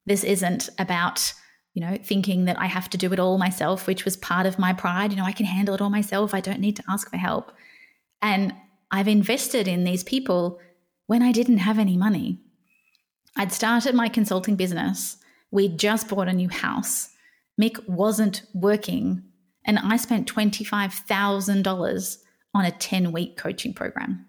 This 0.06 0.24
isn't 0.24 0.68
about, 0.78 1.32
you 1.72 1.80
know, 1.80 1.98
thinking 2.02 2.44
that 2.44 2.58
I 2.58 2.66
have 2.66 2.90
to 2.90 2.98
do 2.98 3.12
it 3.12 3.18
all 3.18 3.38
myself, 3.38 3.86
which 3.86 4.04
was 4.04 4.16
part 4.16 4.46
of 4.46 4.58
my 4.58 4.72
pride. 4.72 5.10
You 5.10 5.16
know, 5.16 5.24
I 5.24 5.32
can 5.32 5.46
handle 5.46 5.74
it 5.74 5.80
all 5.80 5.90
myself. 5.90 6.34
I 6.34 6.40
don't 6.40 6.60
need 6.60 6.76
to 6.76 6.84
ask 6.88 7.10
for 7.10 7.16
help. 7.16 7.52
And 8.22 8.54
I've 8.90 9.08
invested 9.08 9.66
in 9.66 9.84
these 9.84 10.04
people 10.04 10.60
when 11.06 11.22
I 11.22 11.32
didn't 11.32 11.58
have 11.58 11.78
any 11.78 11.96
money. 11.96 12.40
I'd 13.36 13.52
started 13.52 13.94
my 13.94 14.08
consulting 14.08 14.56
business. 14.56 15.16
We'd 15.50 15.78
just 15.78 16.08
bought 16.08 16.28
a 16.28 16.32
new 16.32 16.48
house. 16.48 17.10
Mick 17.60 17.88
wasn't 17.88 18.42
working, 18.54 19.22
and 19.64 19.78
I 19.78 19.96
spent 19.96 20.32
$25,000 20.32 22.16
on 22.54 22.64
a 22.64 22.70
10 22.70 23.12
week 23.12 23.36
coaching 23.36 23.74
program. 23.74 24.26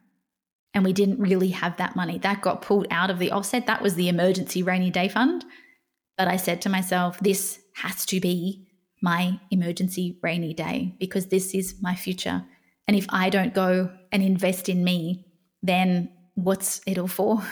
And 0.74 0.84
we 0.84 0.94
didn't 0.94 1.20
really 1.20 1.50
have 1.50 1.78
that 1.78 1.96
money. 1.96 2.18
That 2.18 2.42
got 2.42 2.62
pulled 2.62 2.88
out 2.92 3.10
of 3.10 3.20
the 3.20 3.32
offset. 3.32 3.66
That 3.68 3.82
was 3.82 3.96
the 3.96 4.10
emergency 4.10 4.62
rainy 4.62 4.90
day 4.90 5.08
fund. 5.08 5.46
But 6.18 6.28
I 6.28 6.38
said 6.38 6.62
to 6.62 6.70
myself, 6.70 7.20
this 7.20 7.60
has 7.76 8.06
to 8.08 8.20
be 8.20 8.68
my 9.02 9.40
emergency 9.52 10.18
rainy 10.22 10.54
day 10.54 10.96
because 11.00 11.28
this 11.28 11.54
is 11.54 11.76
my 11.82 11.96
future. 11.96 12.44
And 12.88 12.96
if 12.96 13.06
I 13.10 13.30
don't 13.30 13.54
go 13.54 13.92
and 14.12 14.24
invest 14.24 14.70
in 14.70 14.84
me, 14.84 15.26
then 15.62 16.10
what's 16.36 16.82
it 16.86 16.98
all 16.98 17.08
for? 17.08 17.44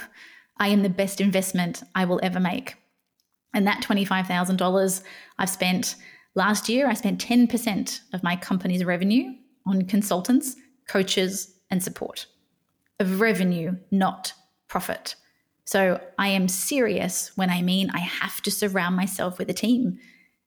I 0.58 0.69
am 0.69 0.84
the 0.84 0.89
best 0.89 1.19
investment 1.19 1.84
I 1.95 2.06
will 2.06 2.19
ever 2.23 2.39
make. 2.39 2.76
And 3.54 3.67
that 3.67 3.84
$25,000 3.84 5.04
I've 5.38 5.49
spent 5.49 5.95
last 6.36 6.69
year, 6.69 6.88
I 6.88 6.93
spent 6.93 7.23
10% 7.23 7.99
of 8.13 8.23
my 8.23 8.36
company's 8.36 8.84
revenue 8.84 9.34
on 9.67 9.84
consultants, 9.84 10.56
coaches, 10.88 11.54
and 11.69 11.84
support 11.84 12.28
of 12.99 13.19
revenue, 13.19 13.76
not 13.91 14.34
profit. 14.67 15.15
So 15.65 16.02
I 16.17 16.28
am 16.30 16.47
serious 16.47 17.32
when 17.36 17.49
I 17.49 17.62
mean 17.62 17.89
I 17.93 17.99
have 17.99 18.41
to 18.41 18.52
surround 18.52 18.95
myself 18.95 19.38
with 19.38 19.49
a 19.49 19.54
team. 19.54 19.99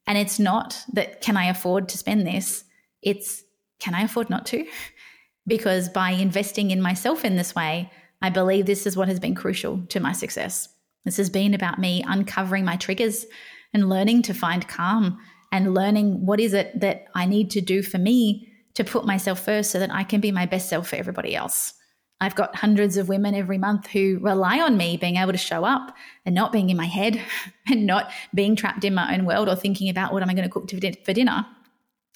And 0.07 0.19
it's 0.19 0.39
not 0.39 0.79
that 0.93 1.21
can 1.21 1.37
I 1.37 1.47
afford 1.47 1.89
to 1.89 1.99
spend 1.99 2.27
this? 2.27 2.65
It's 3.03 3.43
can 3.79 3.95
I 3.95 4.03
afford 4.03 4.31
not 4.31 4.47
to? 4.47 4.67
because 5.47 5.89
by 5.89 6.11
investing 6.11 6.71
in 6.71 6.81
myself 6.81 7.25
in 7.25 7.37
this 7.37 7.55
way, 7.55 7.91
I 8.23 8.31
believe 8.31 8.67
this 8.67 8.87
is 8.87 8.97
what 8.97 9.09
has 9.09 9.21
been 9.21 9.35
crucial 9.35 9.83
to 9.89 10.01
my 10.01 10.13
success. 10.13 10.69
This 11.05 11.19
has 11.19 11.31
been 11.31 11.55
about 11.55 11.79
me 11.79 12.05
uncovering 12.07 12.65
my 12.65 12.77
triggers 12.77 13.27
and 13.73 13.89
learning 13.89 14.23
to 14.23 14.35
find 14.35 14.67
calm 14.67 15.19
and 15.53 15.75
learning 15.75 16.27
what 16.27 16.41
is 16.41 16.53
it 16.53 16.79
that 16.81 17.07
I 17.15 17.27
need 17.27 17.51
to 17.53 17.61
do 17.61 17.83
for 17.83 17.99
me 17.99 18.53
to 18.75 18.85
put 18.85 19.07
myself 19.07 19.45
first 19.45 19.71
so 19.71 19.79
that 19.79 19.93
I 19.93 20.05
can 20.05 20.21
be 20.21 20.33
my 20.33 20.47
best 20.47 20.69
self 20.69 20.89
for 20.89 20.97
everybody 20.97 21.35
else. 21.35 21.75
I've 22.21 22.35
got 22.35 22.57
hundreds 22.57 22.97
of 22.97 23.09
women 23.09 23.35
every 23.35 23.59
month 23.59 23.89
who 23.89 24.19
rely 24.23 24.61
on 24.61 24.77
me 24.77 24.97
being 24.97 25.17
able 25.17 25.33
to 25.33 25.39
show 25.39 25.65
up 25.65 25.95
and 26.25 26.35
not 26.35 26.51
being 26.51 26.71
in 26.71 26.77
my 26.77 26.87
head 26.87 27.21
and 27.71 27.87
not 27.87 28.11
being 28.35 28.57
trapped 28.57 28.85
in 28.85 28.95
my 28.95 29.15
own 29.15 29.27
world 29.27 29.49
or 29.49 29.57
thinking 29.57 29.89
about 29.89 30.13
what 30.13 30.23
am 30.23 30.31
I 30.31 30.35
going 30.35 30.49
to 30.49 30.53
cook 30.53 30.71
for 30.71 31.13
dinner. 31.13 31.47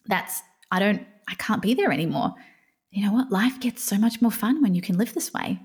That's, 0.07 0.43
I 0.71 0.79
don't 0.79 1.07
I 1.31 1.35
can't 1.35 1.63
be 1.63 1.75
there 1.75 1.93
anymore. 1.93 2.35
You 2.91 3.05
know 3.05 3.13
what? 3.13 3.31
Life 3.31 3.61
gets 3.61 3.85
so 3.85 3.97
much 3.97 4.21
more 4.21 4.33
fun 4.33 4.63
when 4.63 4.75
you 4.75 4.83
can 4.83 4.99
live 4.99 5.15
this 5.15 5.33
way. 5.33 5.61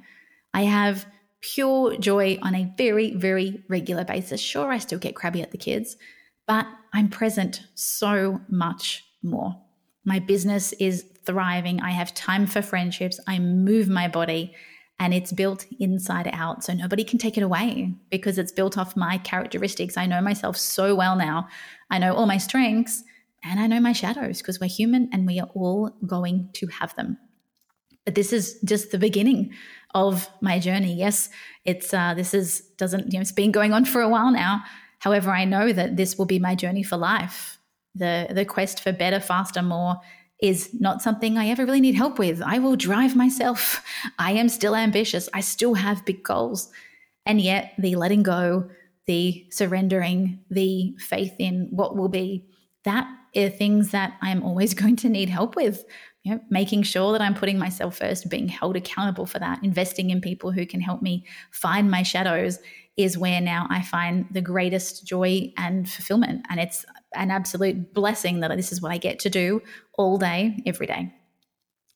I 0.53 0.61
have 0.61 1.05
pure 1.41 1.97
joy 1.97 2.37
on 2.41 2.53
a 2.53 2.71
very, 2.77 3.15
very 3.15 3.63
regular 3.67 4.05
basis. 4.05 4.39
Sure, 4.39 4.71
I 4.71 4.77
still 4.77 4.99
get 4.99 5.15
crabby 5.15 5.41
at 5.41 5.51
the 5.51 5.57
kids, 5.57 5.97
but 6.47 6.67
I'm 6.93 7.09
present 7.09 7.63
so 7.73 8.41
much 8.47 9.03
more. 9.23 9.59
My 10.05 10.19
business 10.19 10.73
is 10.73 11.05
thriving. 11.25 11.81
I 11.81 11.91
have 11.91 12.13
time 12.13 12.45
for 12.45 12.61
friendships. 12.61 13.19
I 13.27 13.39
move 13.39 13.89
my 13.89 14.07
body 14.07 14.53
and 14.99 15.13
it's 15.13 15.31
built 15.31 15.65
inside 15.79 16.29
out. 16.31 16.63
So 16.63 16.73
nobody 16.73 17.03
can 17.03 17.19
take 17.19 17.37
it 17.37 17.41
away 17.43 17.93
because 18.09 18.37
it's 18.37 18.51
built 18.51 18.77
off 18.77 18.95
my 18.95 19.17
characteristics. 19.17 19.97
I 19.97 20.05
know 20.05 20.21
myself 20.21 20.55
so 20.55 20.95
well 20.95 21.15
now. 21.15 21.47
I 21.89 21.97
know 21.97 22.13
all 22.13 22.27
my 22.27 22.37
strengths 22.37 23.03
and 23.43 23.59
I 23.59 23.67
know 23.67 23.79
my 23.79 23.91
shadows 23.91 24.39
because 24.39 24.59
we're 24.59 24.67
human 24.67 25.09
and 25.11 25.25
we 25.25 25.39
are 25.39 25.49
all 25.53 25.91
going 26.05 26.49
to 26.53 26.67
have 26.67 26.95
them. 26.95 27.17
But 28.05 28.15
this 28.15 28.31
is 28.31 28.59
just 28.63 28.91
the 28.91 28.99
beginning 28.99 29.51
of 29.93 30.29
my 30.39 30.59
journey. 30.59 30.93
Yes, 30.93 31.29
it's 31.65 31.93
uh, 31.93 32.13
this 32.13 32.33
is 32.33 32.61
doesn't 32.77 33.11
you 33.11 33.17
know 33.17 33.21
it's 33.21 33.31
been 33.31 33.51
going 33.51 33.73
on 33.73 33.85
for 33.85 34.01
a 34.01 34.09
while 34.09 34.31
now. 34.31 34.63
However, 34.99 35.31
I 35.31 35.45
know 35.45 35.73
that 35.73 35.97
this 35.97 36.17
will 36.17 36.25
be 36.25 36.39
my 36.39 36.53
journey 36.53 36.83
for 36.83 36.97
life. 36.97 37.57
The 37.95 38.27
the 38.29 38.45
quest 38.45 38.81
for 38.81 38.91
better, 38.91 39.19
faster, 39.19 39.61
more 39.61 39.95
is 40.41 40.69
not 40.73 41.01
something 41.01 41.37
I 41.37 41.47
ever 41.47 41.65
really 41.65 41.81
need 41.81 41.95
help 41.95 42.19
with. 42.19 42.41
I 42.41 42.59
will 42.59 42.75
drive 42.75 43.15
myself. 43.15 43.83
I 44.19 44.33
am 44.33 44.49
still 44.49 44.75
ambitious. 44.75 45.29
I 45.33 45.41
still 45.41 45.75
have 45.75 46.05
big 46.05 46.23
goals. 46.23 46.69
And 47.25 47.41
yet, 47.41 47.73
the 47.79 47.95
letting 47.95 48.23
go, 48.23 48.69
the 49.07 49.45
surrendering, 49.49 50.39
the 50.49 50.95
faith 50.99 51.33
in 51.39 51.69
what 51.71 51.95
will 51.95 52.09
be, 52.09 52.45
that 52.83 53.07
are 53.35 53.49
things 53.49 53.91
that 53.91 54.13
I'm 54.21 54.43
always 54.43 54.73
going 54.81 54.95
to 54.97 55.09
need 55.09 55.29
help 55.29 55.55
with. 55.55 55.83
You 56.23 56.35
know, 56.35 56.41
making 56.49 56.81
sure 56.83 57.11
that 57.11 57.21
I'm 57.21 57.35
putting 57.35 57.59
myself 57.59 57.99
first, 57.99 58.29
being 58.29 58.47
held 58.47 58.75
accountable 58.75 59.27
for 59.27 59.37
that, 59.37 59.63
investing 59.63 60.09
in 60.09 60.21
people 60.21 60.51
who 60.51 60.65
can 60.65 60.81
help 60.81 61.03
me 61.03 61.23
find 61.51 61.91
my 61.91 62.01
shadows 62.01 62.57
is 62.97 63.17
where 63.17 63.41
now 63.41 63.67
I 63.69 63.81
find 63.81 64.25
the 64.31 64.41
greatest 64.41 65.05
joy 65.05 65.51
and 65.57 65.89
fulfillment. 65.89 66.45
And 66.49 66.59
it's 66.59 66.85
an 67.13 67.29
absolute 67.29 67.93
blessing 67.93 68.39
that 68.39 68.55
this 68.55 68.71
is 68.71 68.81
what 68.81 68.91
I 68.91 68.97
get 68.97 69.19
to 69.19 69.29
do 69.29 69.61
all 69.97 70.17
day, 70.17 70.61
every 70.65 70.87
day. 70.87 71.13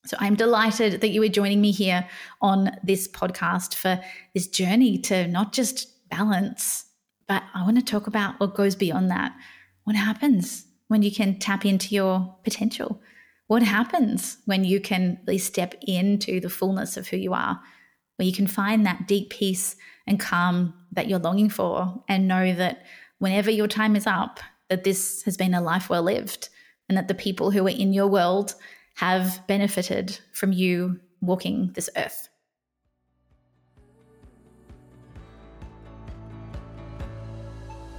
So 0.05 0.17
I'm 0.19 0.35
delighted 0.35 1.01
that 1.01 1.09
you 1.09 1.21
are 1.23 1.29
joining 1.29 1.61
me 1.61 1.71
here 1.71 2.07
on 2.41 2.71
this 2.83 3.07
podcast 3.07 3.75
for 3.75 4.01
this 4.33 4.47
journey 4.47 4.97
to 4.99 5.27
not 5.27 5.53
just 5.53 6.09
balance, 6.09 6.85
but 7.27 7.43
I 7.53 7.63
want 7.63 7.77
to 7.77 7.83
talk 7.83 8.07
about 8.07 8.39
what 8.39 8.55
goes 8.55 8.75
beyond 8.75 9.11
that. 9.11 9.33
What 9.83 9.95
happens 9.95 10.65
when 10.87 11.01
you 11.01 11.11
can 11.11 11.37
tap 11.39 11.65
into 11.65 11.95
your 11.95 12.35
potential? 12.43 13.01
What 13.47 13.63
happens 13.63 14.37
when 14.45 14.63
you 14.63 14.79
can 14.79 15.19
really 15.25 15.37
step 15.37 15.75
into 15.85 16.39
the 16.39 16.49
fullness 16.49 16.97
of 16.97 17.07
who 17.07 17.17
you 17.17 17.33
are, 17.33 17.59
where 18.15 18.25
you 18.25 18.33
can 18.33 18.47
find 18.47 18.85
that 18.85 19.07
deep 19.07 19.29
peace 19.29 19.75
and 20.09 20.19
calm 20.19 20.73
that 20.91 21.07
you're 21.07 21.19
longing 21.19 21.49
for 21.49 22.03
and 22.09 22.27
know 22.27 22.53
that 22.55 22.83
whenever 23.19 23.51
your 23.51 23.67
time 23.67 23.95
is 23.95 24.07
up, 24.07 24.39
that 24.67 24.83
this 24.83 25.23
has 25.23 25.37
been 25.37 25.53
a 25.53 25.61
life 25.61 25.89
well 25.89 26.03
lived 26.03 26.49
and 26.89 26.97
that 26.97 27.07
the 27.07 27.13
people 27.13 27.51
who 27.51 27.65
are 27.67 27.69
in 27.69 27.93
your 27.93 28.07
world 28.07 28.55
have 28.95 29.45
benefited 29.47 30.19
from 30.33 30.51
you 30.51 30.99
walking 31.21 31.71
this 31.75 31.89
earth. 31.95 32.27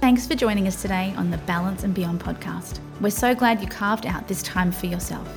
Thanks 0.01 0.27
for 0.27 0.35
joining 0.35 0.67
us 0.67 0.81
today 0.81 1.13
on 1.15 1.31
the 1.31 1.37
Balance 1.39 1.83
and 1.83 1.93
Beyond 1.93 2.19
podcast. 2.19 2.79
We're 2.99 3.11
so 3.11 3.33
glad 3.33 3.61
you 3.61 3.67
carved 3.67 4.05
out 4.05 4.27
this 4.27 4.43
time 4.43 4.71
for 4.71 4.87
yourself. 4.87 5.29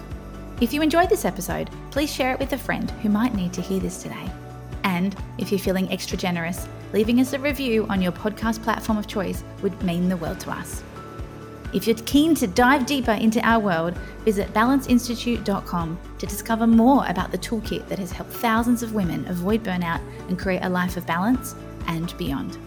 If 0.61 0.73
you 0.73 0.83
enjoyed 0.83 1.11
this 1.11 1.25
episode, 1.25 1.71
please 1.91 2.13
share 2.13 2.33
it 2.33 2.41
with 2.41 2.53
a 2.55 2.59
friend 2.59 2.91
who 3.03 3.11
might 3.11 3.35
need 3.35 3.53
to 3.53 3.61
hear 3.61 3.79
this 3.79 4.03
today. 4.03 4.31
And 4.85 5.17
if 5.39 5.51
you're 5.51 5.59
feeling 5.59 5.91
extra 5.91 6.17
generous, 6.17 6.69
leaving 6.93 7.19
us 7.21 7.33
a 7.33 7.39
review 7.39 7.87
on 7.89 8.01
your 8.01 8.13
podcast 8.13 8.63
platform 8.63 8.99
of 8.99 9.07
choice 9.07 9.43
would 9.63 9.83
mean 9.83 10.09
the 10.09 10.17
world 10.17 10.39
to 10.41 10.51
us. 10.51 10.83
If 11.73 11.89
you're 11.89 11.97
keen 11.97 12.37
to 12.37 12.47
dive 12.47 12.87
deeper 12.87 13.11
into 13.11 13.41
our 13.41 13.59
world, 13.59 13.99
visit 14.25 14.55
balanceinstitute.com 14.55 15.99
to 16.19 16.27
discover 16.27 16.69
more 16.69 17.05
about 17.09 17.33
the 17.33 17.39
toolkit 17.39 17.89
that 17.89 17.99
has 17.99 18.13
helped 18.13 18.33
thousands 18.33 18.85
of 18.85 18.95
women 18.95 19.27
avoid 19.27 19.65
burnout 19.65 20.01
and 20.29 20.39
create 20.39 20.63
a 20.63 20.69
life 20.69 20.97
of 20.97 21.05
balance 21.05 21.57
and 21.89 22.17
beyond. 22.17 22.59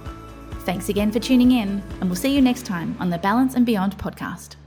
Thanks 0.66 0.90
again 0.90 1.14
for 1.14 1.20
tuning 1.20 1.54
in, 1.54 1.82
and 2.02 2.10
we'll 2.10 2.18
see 2.18 2.36
you 2.36 2.42
next 2.42 2.66
time 2.66 2.98
on 3.00 3.10
the 3.10 3.18
Balance 3.20 3.56
and 3.56 3.66
Beyond 3.66 3.98
podcast. 3.98 4.58